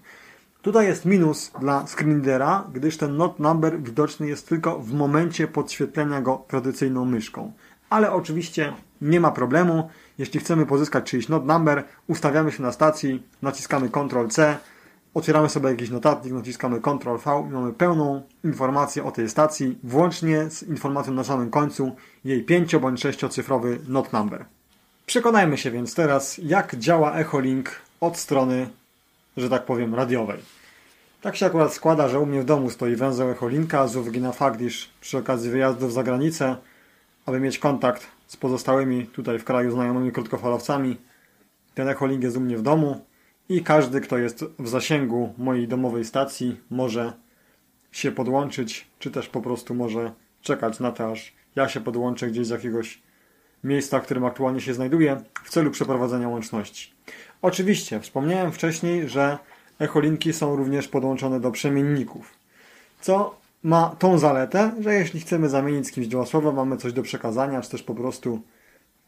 Tutaj 0.63 0.87
jest 0.87 1.05
minus 1.05 1.53
dla 1.61 1.87
screenreadera, 1.87 2.65
gdyż 2.73 2.97
ten 2.97 3.17
node 3.17 3.35
number 3.39 3.83
widoczny 3.83 4.29
jest 4.29 4.49
tylko 4.49 4.79
w 4.79 4.93
momencie 4.93 5.49
podświetlenia 5.49 6.21
go 6.21 6.45
tradycyjną 6.49 7.05
myszką. 7.05 7.53
ale 7.91 8.13
oczywiście 8.13 8.73
nie 9.01 9.21
ma 9.21 9.31
problemu. 9.31 9.91
Jeśli 10.21 10.41
chcemy 10.41 10.67
pozyskać 10.67 11.05
czyjś 11.05 11.29
not 11.29 11.47
number, 11.47 11.85
ustawiamy 12.07 12.53
się 12.53 12.63
na 12.63 12.73
stacji, 12.73 13.23
naciskamy 13.43 13.89
Ctrl-C, 13.89 14.57
otwieramy 15.15 15.49
sobie 15.49 15.69
jakiś 15.69 15.91
notatnik, 15.91 16.35
naciskamy 16.35 16.81
Ctrl-V 16.81 17.47
i 17.49 17.53
mamy 17.53 17.73
pełną 17.73 18.23
informację 18.45 19.05
o 19.05 19.11
tej 19.11 19.29
stacji, 19.29 19.79
włącznie 19.85 20.51
z 20.51 20.63
informacją 20.63 21.15
na 21.15 21.25
samym 21.25 21.51
końcu 21.51 21.97
jej 22.25 22.45
5 22.45 22.77
bądź 22.77 23.05
6-cyfrowy 23.05 23.79
not 23.89 24.13
number. 24.13 24.45
Przekonajmy 25.07 25.59
się 25.59 25.71
więc 25.71 25.95
teraz, 25.95 26.41
jak 26.45 26.77
działa 26.77 27.15
Echolink 27.15 27.71
od 28.01 28.17
strony, 28.17 28.69
że 29.37 29.49
tak 29.49 29.65
powiem, 29.65 29.95
radiowej. 29.95 30.39
Tak 31.23 31.37
się 31.37 31.47
akurat 31.47 31.75
składa, 31.75 32.09
że 32.09 32.21
u 32.21 32.27
mnie 32.27 32.43
w 32.43 32.45
domu 32.45 32.71
stoi 32.71 32.97
węzeł 32.97 33.31
Echolinka 33.31 33.89
z 33.89 33.97
uwagi 33.97 34.21
na 34.21 34.33
fakt, 34.33 34.61
iż 34.61 34.91
przy 35.01 35.19
okazji 35.19 35.51
wyjazdów 35.51 35.93
za 35.93 36.03
granicę, 36.03 36.57
aby 37.27 37.41
mieć 37.41 37.59
kontakt 37.59 38.20
z 38.31 38.37
pozostałymi 38.37 39.07
tutaj 39.07 39.39
w 39.39 39.45
kraju 39.45 39.71
znajomymi 39.71 40.13
krótkofalowcami, 40.13 40.97
ten 41.75 41.89
Echolink 41.89 42.23
jest 42.23 42.37
u 42.37 42.41
mnie 42.41 42.57
w 42.57 42.63
domu 42.63 43.05
i 43.49 43.63
każdy, 43.63 44.01
kto 44.01 44.19
jest 44.19 44.45
w 44.59 44.69
zasięgu 44.69 45.35
mojej 45.39 45.69
domowej 45.69 46.05
stacji, 46.05 46.61
może 46.71 47.13
się 47.93 48.13
podłączyć, 48.13 48.87
czy 48.99 49.11
też 49.11 49.29
po 49.29 49.41
prostu 49.41 49.75
może 49.75 50.13
czekać 50.43 50.81
na 50.81 50.93
to, 50.93 51.13
aż 51.13 51.33
ja 51.57 51.69
się 51.69 51.81
podłączę 51.81 52.27
gdzieś 52.27 52.47
z 52.47 52.51
jakiegoś 52.51 53.03
miejsca, 53.65 54.01
w 54.01 54.05
którym 54.05 54.25
aktualnie 54.25 54.61
się 54.61 54.75
znajduję, 54.75 55.23
w 55.45 55.51
celu 55.51 55.71
przeprowadzenia 55.71 56.29
łączności. 56.29 56.93
Oczywiście, 57.43 58.01
wspomniałem 58.01 58.53
wcześniej, 58.53 59.09
że 59.09 59.39
echolinki 59.79 60.33
są 60.33 60.57
również 60.57 60.89
podłączone 60.89 61.41
do 61.41 61.51
przemienników, 61.51 62.35
co 63.01 63.40
ma 63.63 63.97
tą 63.99 64.19
zaletę, 64.19 64.73
że 64.81 64.95
jeśli 64.95 65.21
chcemy 65.21 65.49
zamienić 65.49 65.87
z 65.87 65.93
kimś 65.93 66.07
dwa 66.07 66.27
słowa, 66.27 66.53
mamy 66.53 66.77
coś 66.77 66.93
do 66.93 67.03
przekazania, 67.03 67.61
czy 67.61 67.71
też 67.71 67.83
po 67.83 67.95
prostu 67.95 68.41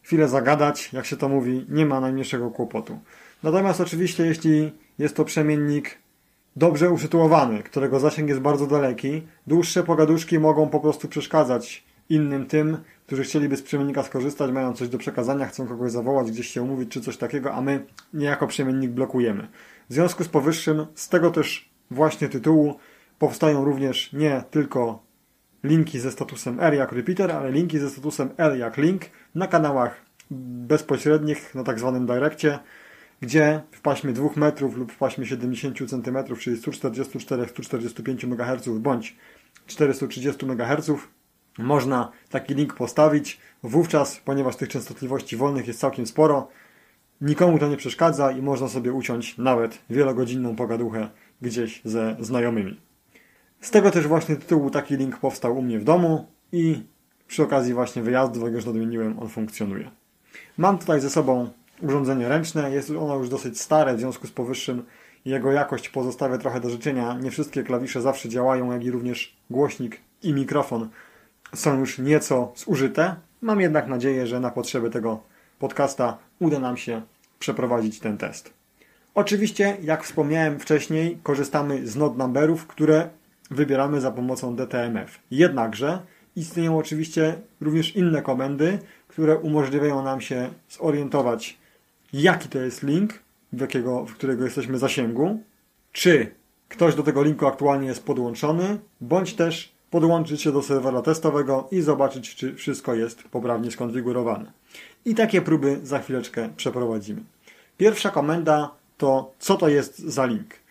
chwilę 0.02 0.28
zagadać, 0.28 0.92
jak 0.92 1.06
się 1.06 1.16
to 1.16 1.28
mówi, 1.28 1.66
nie 1.68 1.86
ma 1.86 2.00
najmniejszego 2.00 2.50
kłopotu. 2.50 2.98
Natomiast 3.42 3.80
oczywiście, 3.80 4.26
jeśli 4.26 4.72
jest 4.98 5.16
to 5.16 5.24
przemiennik 5.24 5.98
dobrze 6.56 6.90
usytuowany, 6.90 7.62
którego 7.62 8.00
zasięg 8.00 8.28
jest 8.28 8.40
bardzo 8.40 8.66
daleki, 8.66 9.22
dłuższe 9.46 9.82
pogaduszki 9.82 10.38
mogą 10.38 10.68
po 10.68 10.80
prostu 10.80 11.08
przeszkadzać 11.08 11.84
innym 12.08 12.46
tym, 12.46 12.76
którzy 13.06 13.24
chcieliby 13.24 13.56
z 13.56 13.62
przemiennika 13.62 14.02
skorzystać, 14.02 14.50
mają 14.50 14.72
coś 14.72 14.88
do 14.88 14.98
przekazania, 14.98 15.46
chcą 15.46 15.66
kogoś 15.66 15.92
zawołać, 15.92 16.30
gdzieś 16.30 16.48
się 16.48 16.62
umówić, 16.62 16.90
czy 16.90 17.00
coś 17.00 17.16
takiego, 17.16 17.52
a 17.52 17.60
my 17.60 17.86
niejako 18.14 18.46
przemiennik 18.46 18.90
blokujemy. 18.90 19.48
W 19.90 19.94
związku 19.94 20.24
z 20.24 20.28
powyższym, 20.28 20.86
z 20.94 21.08
tego 21.08 21.30
też 21.30 21.70
właśnie 21.90 22.28
tytułu 22.28 22.74
powstają 23.22 23.64
również 23.64 24.12
nie 24.12 24.44
tylko 24.50 25.02
linki 25.64 25.98
ze 25.98 26.10
statusem 26.10 26.60
R 26.60 26.74
jak 26.74 26.92
repeater, 26.92 27.32
ale 27.32 27.52
linki 27.52 27.78
ze 27.78 27.90
statusem 27.90 28.30
L 28.36 28.58
jak 28.58 28.76
link 28.76 29.02
na 29.34 29.46
kanałach 29.46 30.00
bezpośrednich, 30.70 31.54
na 31.54 31.64
tak 31.64 31.78
zwanym 31.78 32.06
direccie, 32.06 32.58
gdzie 33.20 33.62
w 33.70 33.80
paśmie 33.80 34.12
2 34.12 34.28
metrów 34.36 34.76
lub 34.76 34.92
w 34.92 34.96
paśmie 34.96 35.26
70 35.26 35.78
cm, 35.90 36.36
czyli 36.38 36.56
144-145 36.56 38.24
MHz 38.24 38.68
bądź 38.68 39.16
430 39.66 40.46
MHz 40.46 40.90
można 41.58 42.12
taki 42.30 42.54
link 42.54 42.74
postawić. 42.74 43.40
Wówczas, 43.62 44.20
ponieważ 44.24 44.56
tych 44.56 44.68
częstotliwości 44.68 45.36
wolnych 45.36 45.66
jest 45.66 45.80
całkiem 45.80 46.06
sporo, 46.06 46.48
nikomu 47.20 47.58
to 47.58 47.68
nie 47.68 47.76
przeszkadza 47.76 48.32
i 48.32 48.42
można 48.42 48.68
sobie 48.68 48.92
uciąć 48.92 49.38
nawet 49.38 49.78
wielogodzinną 49.90 50.56
pogaduchę 50.56 51.08
gdzieś 51.42 51.80
ze 51.84 52.16
znajomymi. 52.20 52.91
Z 53.62 53.70
tego 53.70 53.90
też 53.90 54.06
właśnie 54.06 54.36
tytułu 54.36 54.70
taki 54.70 54.96
link 54.96 55.18
powstał 55.18 55.58
u 55.58 55.62
mnie 55.62 55.78
w 55.78 55.84
domu 55.84 56.26
i 56.52 56.82
przy 57.28 57.42
okazji 57.42 57.74
właśnie 57.74 58.02
wyjazdu, 58.02 58.44
jak 58.44 58.54
już 58.54 58.64
nadmieniłem, 58.64 59.18
on 59.18 59.28
funkcjonuje. 59.28 59.90
Mam 60.58 60.78
tutaj 60.78 61.00
ze 61.00 61.10
sobą 61.10 61.50
urządzenie 61.82 62.28
ręczne, 62.28 62.70
jest 62.70 62.90
ono 62.90 63.16
już 63.16 63.28
dosyć 63.28 63.60
stare, 63.60 63.94
w 63.94 63.98
związku 63.98 64.26
z 64.26 64.30
powyższym 64.30 64.82
jego 65.24 65.52
jakość 65.52 65.88
pozostawia 65.88 66.38
trochę 66.38 66.60
do 66.60 66.70
życzenia. 66.70 67.18
Nie 67.22 67.30
wszystkie 67.30 67.62
klawisze 67.62 68.02
zawsze 68.02 68.28
działają, 68.28 68.72
jak 68.72 68.84
i 68.84 68.90
również 68.90 69.36
głośnik 69.50 70.00
i 70.22 70.32
mikrofon 70.34 70.88
są 71.54 71.78
już 71.78 71.98
nieco 71.98 72.52
zużyte. 72.56 73.16
Mam 73.42 73.60
jednak 73.60 73.86
nadzieję, 73.86 74.26
że 74.26 74.40
na 74.40 74.50
potrzeby 74.50 74.90
tego 74.90 75.20
podcasta 75.58 76.18
uda 76.40 76.58
nam 76.58 76.76
się 76.76 77.02
przeprowadzić 77.38 78.00
ten 78.00 78.18
test. 78.18 78.52
Oczywiście, 79.14 79.76
jak 79.82 80.04
wspomniałem 80.04 80.58
wcześniej, 80.58 81.18
korzystamy 81.22 81.86
z 81.86 81.96
node 81.96 82.18
numberów, 82.18 82.66
które 82.66 83.08
wybieramy 83.52 84.00
za 84.00 84.10
pomocą 84.10 84.56
DTMF. 84.56 85.18
Jednakże 85.30 85.98
istnieją 86.36 86.78
oczywiście 86.78 87.34
również 87.60 87.96
inne 87.96 88.22
komendy, 88.22 88.78
które 89.08 89.38
umożliwiają 89.38 90.02
nam 90.02 90.20
się 90.20 90.48
zorientować, 90.68 91.58
jaki 92.12 92.48
to 92.48 92.58
jest 92.58 92.82
link, 92.82 93.14
w, 93.52 93.60
jakiego, 93.60 94.06
w 94.06 94.14
którego 94.14 94.44
jesteśmy 94.44 94.78
zasięgu, 94.78 95.40
czy 95.92 96.34
ktoś 96.68 96.94
do 96.94 97.02
tego 97.02 97.22
linku 97.22 97.46
aktualnie 97.46 97.86
jest 97.88 98.04
podłączony, 98.04 98.78
bądź 99.00 99.34
też 99.34 99.72
podłączyć 99.90 100.42
się 100.42 100.52
do 100.52 100.62
serwera 100.62 101.02
testowego 101.02 101.68
i 101.70 101.80
zobaczyć, 101.80 102.34
czy 102.34 102.54
wszystko 102.54 102.94
jest 102.94 103.22
poprawnie 103.22 103.70
skonfigurowane. 103.70 104.52
I 105.04 105.14
takie 105.14 105.42
próby 105.42 105.80
za 105.82 105.98
chwileczkę 105.98 106.48
przeprowadzimy. 106.56 107.22
Pierwsza 107.76 108.10
komenda 108.10 108.70
to 108.98 109.32
co 109.38 109.54
to 109.54 109.68
jest 109.68 109.98
za 109.98 110.26
link. 110.26 110.61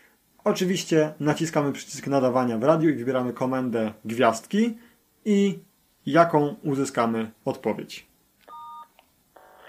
Oczywiście 0.43 1.13
naciskamy 1.19 1.73
przycisk 1.73 2.07
nadawania 2.07 2.57
w 2.57 2.63
radiu 2.63 2.89
i 2.89 2.93
wybieramy 2.93 3.33
komendę 3.33 3.93
gwiazdki 4.05 4.77
i 5.25 5.59
jaką 6.05 6.55
uzyskamy 6.63 7.31
odpowiedź. 7.45 8.07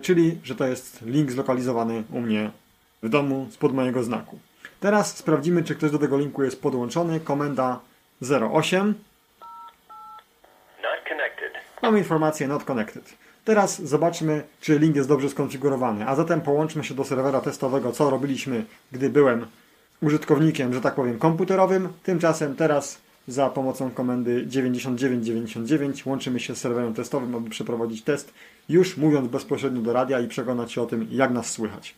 czyli 0.02 0.40
że 0.44 0.54
to 0.54 0.66
jest 0.66 1.02
link 1.02 1.32
zlokalizowany 1.32 2.04
u 2.12 2.20
mnie 2.20 2.50
w 3.02 3.08
domu 3.08 3.46
spod 3.50 3.72
mojego 3.72 4.02
znaku. 4.02 4.38
Teraz 4.80 5.16
sprawdzimy, 5.16 5.64
czy 5.64 5.74
ktoś 5.74 5.90
do 5.90 5.98
tego 5.98 6.18
linku 6.18 6.42
jest 6.42 6.62
podłączony. 6.62 7.20
Komenda 7.20 7.80
08. 8.52 8.94
Mamy 11.88 11.98
informację 11.98 12.48
not 12.48 12.64
connected. 12.64 13.14
Teraz 13.44 13.83
zobaczmy, 13.83 14.42
czy 14.61 14.79
link 14.79 14.96
jest 14.96 15.09
dobrze 15.09 15.29
skonfigurowany. 15.29 16.09
A 16.09 16.16
zatem 16.16 16.40
połączmy 16.40 16.85
się 16.85 16.94
do 16.94 17.05
serwera 17.05 17.40
testowego, 17.40 17.92
co 17.92 18.11
robiliśmy, 18.11 18.64
gdy 18.92 19.11
byłem 19.11 19.46
użytkownikiem, 20.03 20.74
że 20.74 20.81
tak 20.81 20.94
powiem, 20.94 21.18
komputerowym. 21.18 21.88
Tymczasem 22.03 22.57
teraz 22.57 22.98
za 23.29 23.51
pomocą 23.51 23.90
komendy 23.90 24.46
9999 24.46 26.07
łączymy 26.07 26.40
się 26.40 26.57
z 26.57 26.61
serwerem 26.61 26.94
testowym, 26.94 27.35
aby 27.35 27.51
przeprowadzić 27.51 28.03
test, 28.03 28.35
już 28.68 28.96
mówiąc 28.96 29.29
bezpośrednio 29.29 29.81
do 29.81 29.92
radia 29.92 30.20
i 30.20 30.29
przekonać 30.29 30.72
się 30.72 30.83
o 30.83 30.87
tym, 30.87 31.09
jak 31.11 31.31
nas 31.31 31.51
słychać. 31.51 31.94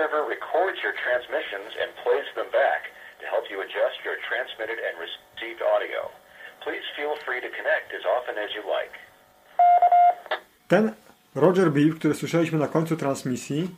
Server 0.00 0.24
records 0.36 0.78
your 0.84 0.94
transmissions 1.04 1.70
and 1.80 1.88
plays 2.04 2.28
them 2.38 2.48
back 2.62 2.80
to 3.20 3.24
help 3.32 3.44
you 3.52 3.58
adjust 3.66 3.96
your 4.06 4.16
transmitted 4.28 4.78
and 4.86 4.94
received 5.06 5.60
audio. 5.74 6.00
Please 6.64 6.86
feel 6.98 7.14
free 7.26 7.40
to 7.46 7.50
connect 7.58 7.88
as 7.98 8.04
often 8.16 8.34
as 8.44 8.50
you 8.56 8.62
like. 8.76 8.94
Ten 10.68 10.92
Roger 11.34 11.70
Bill, 11.70 11.94
który 11.94 12.14
słyszeliśmy 12.14 12.58
na 12.58 12.68
końcu 12.68 12.96
transmisji, 12.96 13.70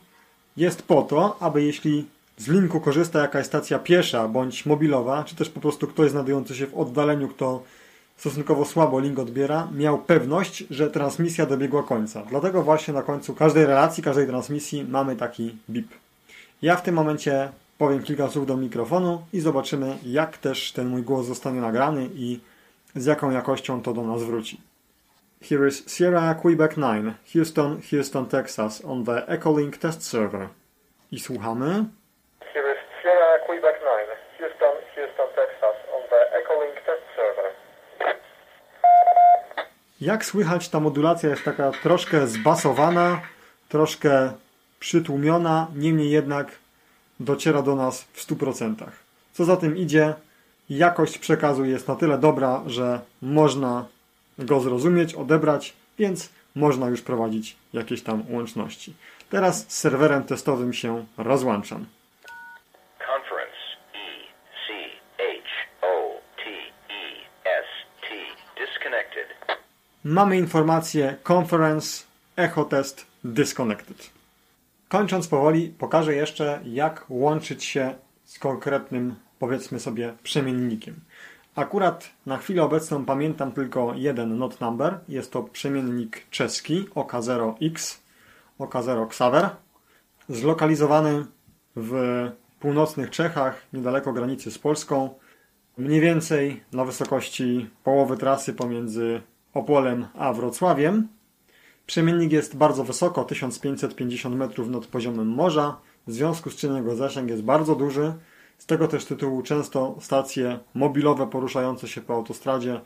jest 0.57 0.87
po 0.87 1.01
to, 1.01 1.37
aby 1.39 1.63
jeśli 1.63 2.05
z 2.37 2.47
linku 2.47 2.81
korzysta 2.81 3.19
jakaś 3.19 3.45
stacja 3.45 3.79
piesza 3.79 4.27
bądź 4.27 4.65
mobilowa, 4.65 5.23
czy 5.23 5.35
też 5.35 5.49
po 5.49 5.59
prostu 5.59 5.87
ktoś 5.87 6.09
znajdujący 6.09 6.55
się 6.55 6.67
w 6.67 6.77
oddaleniu, 6.77 7.27
kto 7.29 7.63
stosunkowo 8.17 8.65
słabo 8.65 8.99
link 8.99 9.19
odbiera, 9.19 9.67
miał 9.75 9.97
pewność, 9.97 10.63
że 10.69 10.89
transmisja 10.89 11.45
dobiegła 11.45 11.83
końca. 11.83 12.23
Dlatego 12.29 12.61
właśnie 12.61 12.93
na 12.93 13.01
końcu 13.01 13.35
każdej 13.35 13.65
relacji, 13.65 14.03
każdej 14.03 14.27
transmisji 14.27 14.85
mamy 14.89 15.15
taki 15.15 15.57
bip. 15.69 16.02
Ja 16.63 16.75
w 16.75 16.81
tym 16.81 16.95
momencie 16.95 17.49
powiem 17.77 18.03
kilka 18.03 18.27
słów 18.27 18.47
do 18.47 18.57
mikrofonu 18.57 19.25
i 19.33 19.39
zobaczymy, 19.39 19.97
jak 20.05 20.37
też 20.37 20.71
ten 20.71 20.87
mój 20.87 21.01
głos 21.01 21.25
zostanie 21.25 21.61
nagrany 21.61 22.09
i 22.13 22.39
z 22.95 23.05
jaką 23.05 23.31
jakością 23.31 23.81
to 23.81 23.93
do 23.93 24.01
nas 24.01 24.23
wróci. 24.23 24.61
Here 25.49 25.67
is 25.67 25.97
Sierra 25.97 26.35
Quebec 26.35 26.75
9, 26.75 27.15
Houston, 27.33 27.81
Houston, 27.91 28.25
Texas, 28.25 28.85
on 28.85 29.05
the 29.05 29.27
Echolink 29.27 29.77
test 29.77 30.09
server. 30.09 30.47
I 31.11 31.19
słuchamy. 31.19 31.85
Here 32.53 32.73
is 32.73 32.79
Sierra 33.01 33.39
Quebec 33.47 33.75
9, 33.75 34.09
Houston, 34.39 34.75
Houston, 34.95 35.27
Texas, 35.35 35.75
on 35.95 36.01
the 36.09 36.37
Echolink 36.39 36.75
test 36.75 37.03
server. 37.15 37.51
Jak 40.01 40.25
słychać, 40.25 40.69
ta 40.69 40.79
modulacja 40.79 41.29
jest 41.29 41.43
taka 41.43 41.71
troszkę 41.71 42.27
zbasowana, 42.27 43.21
troszkę 43.69 44.33
przytłumiona, 44.83 45.67
niemniej 45.75 46.11
jednak 46.11 46.51
dociera 47.19 47.61
do 47.61 47.75
nas 47.75 48.01
w 48.13 48.27
100%. 48.27 48.75
Co 49.33 49.45
za 49.45 49.57
tym 49.57 49.77
idzie, 49.77 50.13
jakość 50.69 51.17
przekazu 51.17 51.65
jest 51.65 51.87
na 51.87 51.95
tyle 51.95 52.17
dobra, 52.17 52.63
że 52.67 52.99
można 53.21 53.85
go 54.39 54.59
zrozumieć, 54.59 55.15
odebrać, 55.15 55.73
więc 55.99 56.29
można 56.55 56.89
już 56.89 57.01
prowadzić 57.01 57.55
jakieś 57.73 58.03
tam 58.03 58.23
łączności. 58.29 58.93
Teraz 59.29 59.65
z 59.67 59.77
serwerem 59.77 60.23
testowym 60.23 60.73
się 60.73 61.05
rozłączam. 61.17 61.85
E 65.19 65.23
E. 67.45 67.63
Mamy 70.03 70.37
informację 70.37 71.15
Conference 71.29 72.03
Echo 72.37 72.65
Test 72.65 73.05
Disconnected. 73.23 74.22
Kończąc 74.93 75.27
powoli, 75.27 75.69
pokażę 75.69 76.15
jeszcze, 76.15 76.61
jak 76.65 77.05
łączyć 77.09 77.63
się 77.63 77.95
z 78.23 78.39
konkretnym, 78.39 79.15
powiedzmy 79.39 79.79
sobie, 79.79 80.13
przemiennikiem. 80.23 80.95
Akurat 81.55 82.09
na 82.25 82.37
chwilę 82.37 82.63
obecną 82.63 83.05
pamiętam 83.05 83.51
tylko 83.51 83.93
jeden 83.95 84.37
not 84.37 84.61
number. 84.61 84.99
Jest 85.07 85.31
to 85.31 85.43
przemiennik 85.43 86.29
czeski 86.29 86.85
OK0X, 86.95 87.97
OK0 88.59 89.05
Xaver, 89.05 89.49
zlokalizowany 90.29 91.25
w 91.75 91.93
północnych 92.59 93.09
Czechach, 93.09 93.61
niedaleko 93.73 94.13
granicy 94.13 94.51
z 94.51 94.59
Polską, 94.59 95.09
mniej 95.77 96.01
więcej 96.01 96.63
na 96.73 96.85
wysokości 96.85 97.69
połowy 97.83 98.17
trasy 98.17 98.53
pomiędzy 98.53 99.21
Opolem 99.53 100.07
a 100.17 100.33
Wrocławiem. 100.33 101.07
Przemiennik 101.85 102.31
jest 102.31 102.57
bardzo 102.57 102.83
wysoko, 102.83 103.23
1550 103.23 104.35
metrów 104.35 104.69
nad 104.69 104.85
poziomem 104.85 105.27
morza, 105.27 105.77
w 106.07 106.11
związku 106.11 106.49
z 106.49 106.55
czym 106.55 106.75
jego 106.75 106.95
zasięg 106.95 107.29
jest 107.29 107.43
bardzo 107.43 107.75
duży. 107.75 108.13
Z 108.57 108.65
tego 108.65 108.87
też 108.87 109.05
tytułu 109.05 109.41
często 109.41 109.95
stacje 109.99 110.59
mobilowe 110.73 111.27
poruszające 111.27 111.87
się 111.87 112.01
po 112.01 112.13
autostradzie 112.13 112.81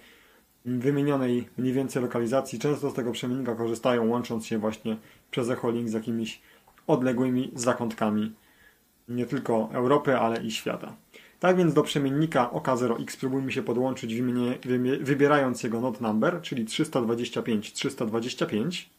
wymienionej 0.65 1.49
mniej 1.57 1.73
więcej 1.73 2.01
lokalizacji 2.01 2.59
często 2.59 2.89
z 2.89 2.93
tego 2.93 3.11
przemiennika 3.11 3.55
korzystają, 3.55 4.07
łącząc 4.07 4.45
się 4.45 4.57
właśnie 4.57 4.97
przez 5.31 5.49
Echolink 5.49 5.89
z 5.89 5.93
jakimiś 5.93 6.41
odległymi 6.87 7.51
zakątkami 7.55 8.33
nie 9.09 9.25
tylko 9.25 9.69
Europy, 9.73 10.17
ale 10.17 10.43
i 10.43 10.51
świata. 10.51 10.95
Tak 11.39 11.57
więc 11.57 11.73
do 11.73 11.83
przemiennika 11.83 12.49
OK0X 12.53 13.09
spróbujmy 13.09 13.51
się 13.51 13.63
podłączyć 13.63 14.21
wybierając 15.01 15.63
jego 15.63 15.79
not 15.81 16.01
number, 16.01 16.41
czyli 16.41 16.65
325 16.65 17.73
325 17.73 18.89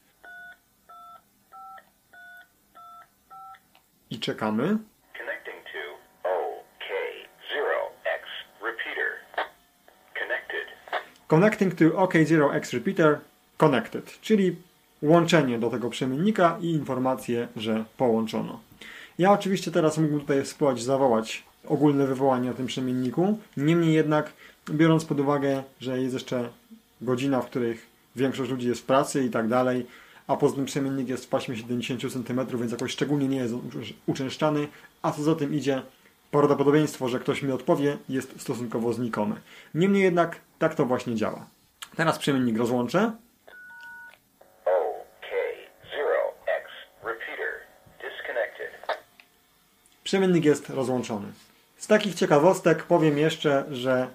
i 4.10 4.18
czekamy. 4.18 4.78
Connecting 5.18 5.64
to 5.64 5.78
OK0X 6.28 8.24
repeater. 8.62 9.10
Connected. 10.18 10.66
Connecting 11.28 11.74
to 11.74 11.84
OK0X 11.84 12.74
repeater 12.74 13.18
connected, 13.56 14.20
czyli 14.20 14.56
łączenie 15.02 15.58
do 15.58 15.70
tego 15.70 15.90
przemiennika 15.90 16.58
i 16.60 16.70
informację, 16.70 17.48
że 17.56 17.84
połączono. 17.96 18.60
Ja 19.18 19.32
oczywiście 19.32 19.70
teraz 19.70 19.98
mógłbym 19.98 20.20
tutaj 20.20 20.46
spróbować 20.46 20.82
zawołać 20.82 21.47
ogólne 21.68 22.06
wywołanie 22.06 22.48
na 22.48 22.54
tym 22.54 22.66
przemienniku, 22.66 23.38
niemniej 23.56 23.94
jednak 23.94 24.32
biorąc 24.70 25.04
pod 25.04 25.20
uwagę, 25.20 25.62
że 25.80 26.00
jest 26.00 26.14
jeszcze 26.14 26.48
godzina, 27.00 27.40
w 27.42 27.46
których 27.46 27.86
większość 28.16 28.50
ludzi 28.50 28.68
jest 28.68 28.80
w 28.80 28.84
pracy 28.84 29.24
i 29.24 29.30
tak 29.30 29.48
dalej, 29.48 29.86
a 30.26 30.36
poza 30.36 30.56
tym 30.56 30.64
przemiennik 30.64 31.08
jest 31.08 31.24
w 31.24 31.28
paśmie 31.28 31.56
70 31.56 32.00
cm, 32.12 32.46
więc 32.58 32.72
jakoś 32.72 32.92
szczególnie 32.92 33.28
nie 33.28 33.36
jest 33.36 33.54
uczę- 33.54 33.92
uczęszczany, 34.06 34.68
a 35.02 35.12
co 35.12 35.22
za 35.22 35.34
tym 35.34 35.54
idzie, 35.54 35.82
prawdopodobieństwo, 36.30 37.08
że 37.08 37.18
ktoś 37.18 37.42
mi 37.42 37.52
odpowie, 37.52 37.96
jest 38.08 38.40
stosunkowo 38.40 38.92
znikome. 38.92 39.36
Niemniej 39.74 40.02
jednak 40.02 40.40
tak 40.58 40.74
to 40.74 40.86
właśnie 40.86 41.14
działa. 41.14 41.46
Teraz 41.96 42.18
przemiennik 42.18 42.58
rozłączę. 42.58 43.12
OK0X 44.66 46.68
repeater. 47.04 47.52
Disconnected. 48.02 48.98
Przemiennik 50.04 50.44
jest 50.44 50.70
rozłączony. 50.70 51.26
Z 51.78 51.86
takich 51.86 52.14
ciekawostek 52.14 52.82
powiem 52.82 53.18
jeszcze, 53.18 53.64
że 53.70 54.08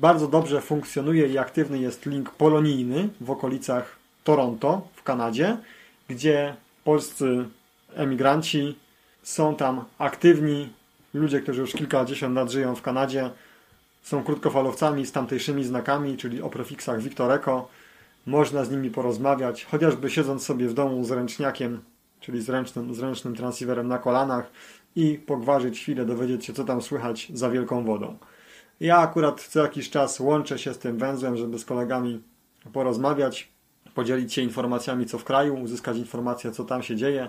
bardzo 0.00 0.28
dobrze 0.28 0.60
funkcjonuje 0.60 1.26
i 1.26 1.38
aktywny 1.38 1.78
jest 1.78 2.06
link 2.06 2.30
polonijny 2.30 3.08
w 3.20 3.30
okolicach 3.30 3.96
Toronto 4.24 4.88
w 4.94 5.02
Kanadzie, 5.02 5.56
gdzie 6.08 6.54
polscy 6.84 7.44
emigranci 7.94 8.78
są 9.22 9.56
tam 9.56 9.84
aktywni. 9.98 10.68
Ludzie, 11.14 11.40
którzy 11.40 11.60
już 11.60 11.72
kilkadziesiąt 11.72 12.34
lat 12.36 12.50
żyją 12.50 12.74
w 12.74 12.82
Kanadzie, 12.82 13.30
są 14.02 14.24
krótkofalowcami 14.24 15.06
z 15.06 15.12
tamtejszymi 15.12 15.64
znakami, 15.64 16.16
czyli 16.16 16.42
o 16.42 16.50
prefiksach 16.50 17.02
Victor 17.02 17.32
Echo. 17.32 17.68
Można 18.26 18.64
z 18.64 18.70
nimi 18.70 18.90
porozmawiać, 18.90 19.64
chociażby 19.64 20.10
siedząc 20.10 20.44
sobie 20.44 20.68
w 20.68 20.74
domu 20.74 21.04
z 21.04 21.10
ręczniakiem, 21.10 21.80
czyli 22.26 22.42
z 22.42 22.48
ręcznym, 22.48 22.94
z 22.94 23.36
transceiverem 23.36 23.88
na 23.88 23.98
kolanach 23.98 24.50
i 24.96 25.18
pogwarzyć 25.26 25.80
chwilę, 25.80 26.04
dowiedzieć 26.04 26.44
się, 26.44 26.52
co 26.52 26.64
tam 26.64 26.82
słychać 26.82 27.32
za 27.34 27.50
wielką 27.50 27.84
wodą. 27.84 28.16
Ja 28.80 28.98
akurat 28.98 29.40
co 29.40 29.62
jakiś 29.62 29.90
czas 29.90 30.20
łączę 30.20 30.58
się 30.58 30.74
z 30.74 30.78
tym 30.78 30.98
węzłem, 30.98 31.36
żeby 31.36 31.58
z 31.58 31.64
kolegami 31.64 32.22
porozmawiać, 32.72 33.52
podzielić 33.94 34.32
się 34.34 34.42
informacjami, 34.42 35.06
co 35.06 35.18
w 35.18 35.24
kraju, 35.24 35.54
uzyskać 35.54 35.96
informacje, 35.96 36.52
co 36.52 36.64
tam 36.64 36.82
się 36.82 36.96
dzieje, 36.96 37.28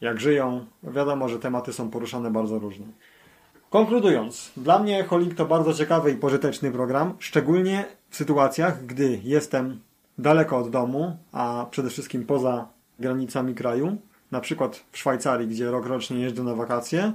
jak 0.00 0.20
żyją. 0.20 0.66
Wiadomo, 0.82 1.28
że 1.28 1.38
tematy 1.38 1.72
są 1.72 1.90
poruszane 1.90 2.30
bardzo 2.30 2.58
różne. 2.58 2.86
Konkludując, 3.70 4.52
dla 4.56 4.78
mnie 4.78 5.04
Holink 5.04 5.34
to 5.34 5.46
bardzo 5.46 5.74
ciekawy 5.74 6.10
i 6.10 6.16
pożyteczny 6.16 6.70
program, 6.72 7.14
szczególnie 7.18 7.84
w 8.10 8.16
sytuacjach, 8.16 8.86
gdy 8.86 9.20
jestem 9.24 9.80
daleko 10.18 10.58
od 10.58 10.70
domu, 10.70 11.16
a 11.32 11.66
przede 11.70 11.90
wszystkim 11.90 12.26
poza 12.26 12.68
granicami 12.98 13.54
kraju, 13.54 13.96
na 14.30 14.40
przykład 14.40 14.84
w 14.92 14.98
Szwajcarii, 14.98 15.48
gdzie 15.48 15.70
rokrocznie 15.70 16.20
jeżdżę 16.20 16.42
na 16.42 16.54
wakacje 16.54 17.12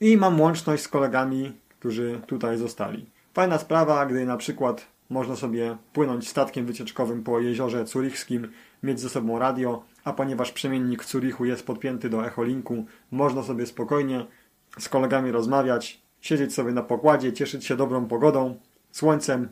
i 0.00 0.16
mam 0.16 0.40
łączność 0.40 0.82
z 0.82 0.88
kolegami, 0.88 1.52
którzy 1.78 2.20
tutaj 2.26 2.58
zostali. 2.58 3.06
Fajna 3.34 3.58
sprawa, 3.58 4.06
gdy 4.06 4.26
na 4.26 4.36
przykład 4.36 4.86
można 5.10 5.36
sobie 5.36 5.76
płynąć 5.92 6.28
statkiem 6.28 6.66
wycieczkowym 6.66 7.22
po 7.22 7.40
jeziorze 7.40 7.86
Zurichskim, 7.86 8.48
mieć 8.82 9.00
ze 9.00 9.08
sobą 9.08 9.38
radio, 9.38 9.82
a 10.04 10.12
ponieważ 10.12 10.52
przemiennik 10.52 11.04
w 11.04 11.10
Zurichu 11.10 11.44
jest 11.44 11.66
podpięty 11.66 12.10
do 12.10 12.26
Echolinku, 12.26 12.84
można 13.10 13.42
sobie 13.42 13.66
spokojnie 13.66 14.26
z 14.78 14.88
kolegami 14.88 15.30
rozmawiać, 15.30 16.02
siedzieć 16.20 16.54
sobie 16.54 16.72
na 16.72 16.82
pokładzie, 16.82 17.32
cieszyć 17.32 17.64
się 17.64 17.76
dobrą 17.76 18.06
pogodą, 18.06 18.56
słońcem 18.90 19.48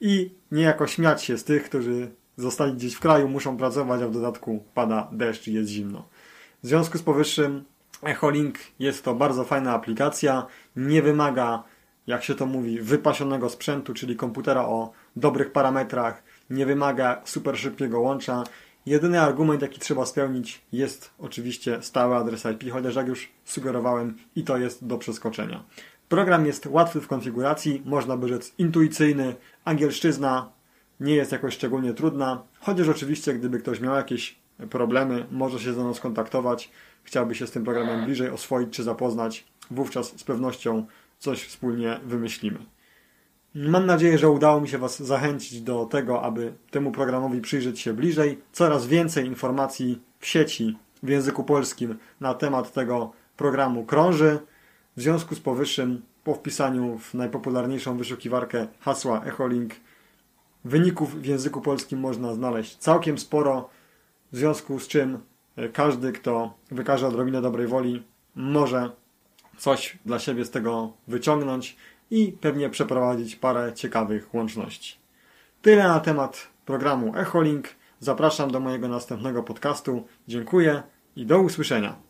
i 0.00 0.34
niejako 0.52 0.86
śmiać 0.86 1.22
się 1.22 1.38
z 1.38 1.44
tych, 1.44 1.64
którzy 1.64 2.10
zostali 2.36 2.72
gdzieś 2.74 2.94
w 2.94 3.00
kraju, 3.00 3.28
muszą 3.28 3.56
pracować, 3.56 4.02
a 4.02 4.08
w 4.08 4.12
dodatku 4.12 4.64
pada 4.74 5.08
deszcz 5.12 5.48
i 5.48 5.52
jest 5.52 5.70
zimno. 5.70 6.08
W 6.62 6.66
związku 6.66 6.98
z 6.98 7.02
powyższym 7.02 7.64
Echolink 8.02 8.58
jest 8.78 9.04
to 9.04 9.14
bardzo 9.14 9.44
fajna 9.44 9.72
aplikacja, 9.74 10.46
nie 10.76 11.02
wymaga, 11.02 11.62
jak 12.06 12.24
się 12.24 12.34
to 12.34 12.46
mówi, 12.46 12.80
wypasionego 12.80 13.50
sprzętu, 13.50 13.94
czyli 13.94 14.16
komputera 14.16 14.64
o 14.64 14.92
dobrych 15.16 15.52
parametrach, 15.52 16.22
nie 16.50 16.66
wymaga 16.66 17.22
super 17.24 17.58
szybkiego 17.58 18.00
łącza. 18.00 18.44
Jedyny 18.86 19.20
argument, 19.20 19.62
jaki 19.62 19.80
trzeba 19.80 20.06
spełnić, 20.06 20.62
jest 20.72 21.10
oczywiście 21.18 21.82
stały 21.82 22.16
adres 22.16 22.44
IP, 22.44 22.72
chociaż 22.72 22.94
jak 22.94 23.08
już 23.08 23.28
sugerowałem, 23.44 24.16
i 24.36 24.44
to 24.44 24.58
jest 24.58 24.86
do 24.86 24.98
przeskoczenia. 24.98 25.64
Program 26.08 26.46
jest 26.46 26.66
łatwy 26.66 27.00
w 27.00 27.08
konfiguracji, 27.08 27.82
można 27.84 28.16
by 28.16 28.28
rzec 28.28 28.52
intuicyjny, 28.58 29.34
angielszczyzna 29.64 30.52
nie 31.00 31.14
jest 31.14 31.32
jakoś 31.32 31.54
szczególnie 31.54 31.94
trudna, 31.94 32.42
chociaż 32.60 32.88
oczywiście 32.88 33.34
gdyby 33.34 33.58
ktoś 33.58 33.80
miał 33.80 33.94
jakieś 33.94 34.39
problemy, 34.70 35.26
może 35.30 35.58
się 35.60 35.72
ze 35.72 35.80
mną 35.80 35.94
skontaktować, 35.94 36.70
chciałby 37.04 37.34
się 37.34 37.46
z 37.46 37.50
tym 37.50 37.64
programem 37.64 38.04
bliżej 38.04 38.30
oswoić 38.30 38.70
czy 38.70 38.82
zapoznać, 38.82 39.44
wówczas 39.70 40.06
z 40.06 40.24
pewnością 40.24 40.86
coś 41.18 41.44
wspólnie 41.44 42.00
wymyślimy. 42.04 42.58
Mam 43.54 43.86
nadzieję, 43.86 44.18
że 44.18 44.30
udało 44.30 44.60
mi 44.60 44.68
się 44.68 44.78
Was 44.78 45.02
zachęcić 45.02 45.60
do 45.60 45.84
tego, 45.84 46.22
aby 46.22 46.52
temu 46.70 46.92
programowi 46.92 47.40
przyjrzeć 47.40 47.80
się 47.80 47.92
bliżej. 47.92 48.38
Coraz 48.52 48.86
więcej 48.86 49.26
informacji 49.26 50.02
w 50.18 50.26
sieci 50.26 50.76
w 51.02 51.08
języku 51.08 51.44
polskim 51.44 51.98
na 52.20 52.34
temat 52.34 52.72
tego 52.72 53.12
programu 53.36 53.84
krąży. 53.84 54.38
W 54.96 55.00
związku 55.00 55.34
z 55.34 55.40
powyższym, 55.40 56.02
po 56.24 56.34
wpisaniu 56.34 56.98
w 56.98 57.14
najpopularniejszą 57.14 57.96
wyszukiwarkę 57.96 58.66
hasła 58.80 59.24
Echolink, 59.24 59.74
wyników 60.64 61.22
w 61.22 61.24
języku 61.24 61.60
polskim 61.60 62.00
można 62.00 62.34
znaleźć 62.34 62.76
całkiem 62.76 63.18
sporo, 63.18 63.68
w 64.32 64.36
związku 64.36 64.80
z 64.80 64.88
czym 64.88 65.18
e, 65.56 65.68
każdy, 65.68 66.12
kto 66.12 66.54
wykaże 66.70 67.06
odrobinę 67.06 67.42
dobrej 67.42 67.66
woli, 67.66 68.02
może 68.34 68.90
coś 69.58 69.98
dla 70.06 70.18
siebie 70.18 70.44
z 70.44 70.50
tego 70.50 70.92
wyciągnąć 71.08 71.76
i 72.10 72.32
pewnie 72.40 72.70
przeprowadzić 72.70 73.36
parę 73.36 73.72
ciekawych 73.74 74.34
łączności. 74.34 74.96
Tyle 75.62 75.88
na 75.88 76.00
temat 76.00 76.48
programu 76.66 77.16
Echolink. 77.16 77.68
Zapraszam 78.00 78.50
do 78.50 78.60
mojego 78.60 78.88
następnego 78.88 79.42
podcastu. 79.42 80.06
Dziękuję 80.28 80.82
i 81.16 81.26
do 81.26 81.40
usłyszenia. 81.40 82.09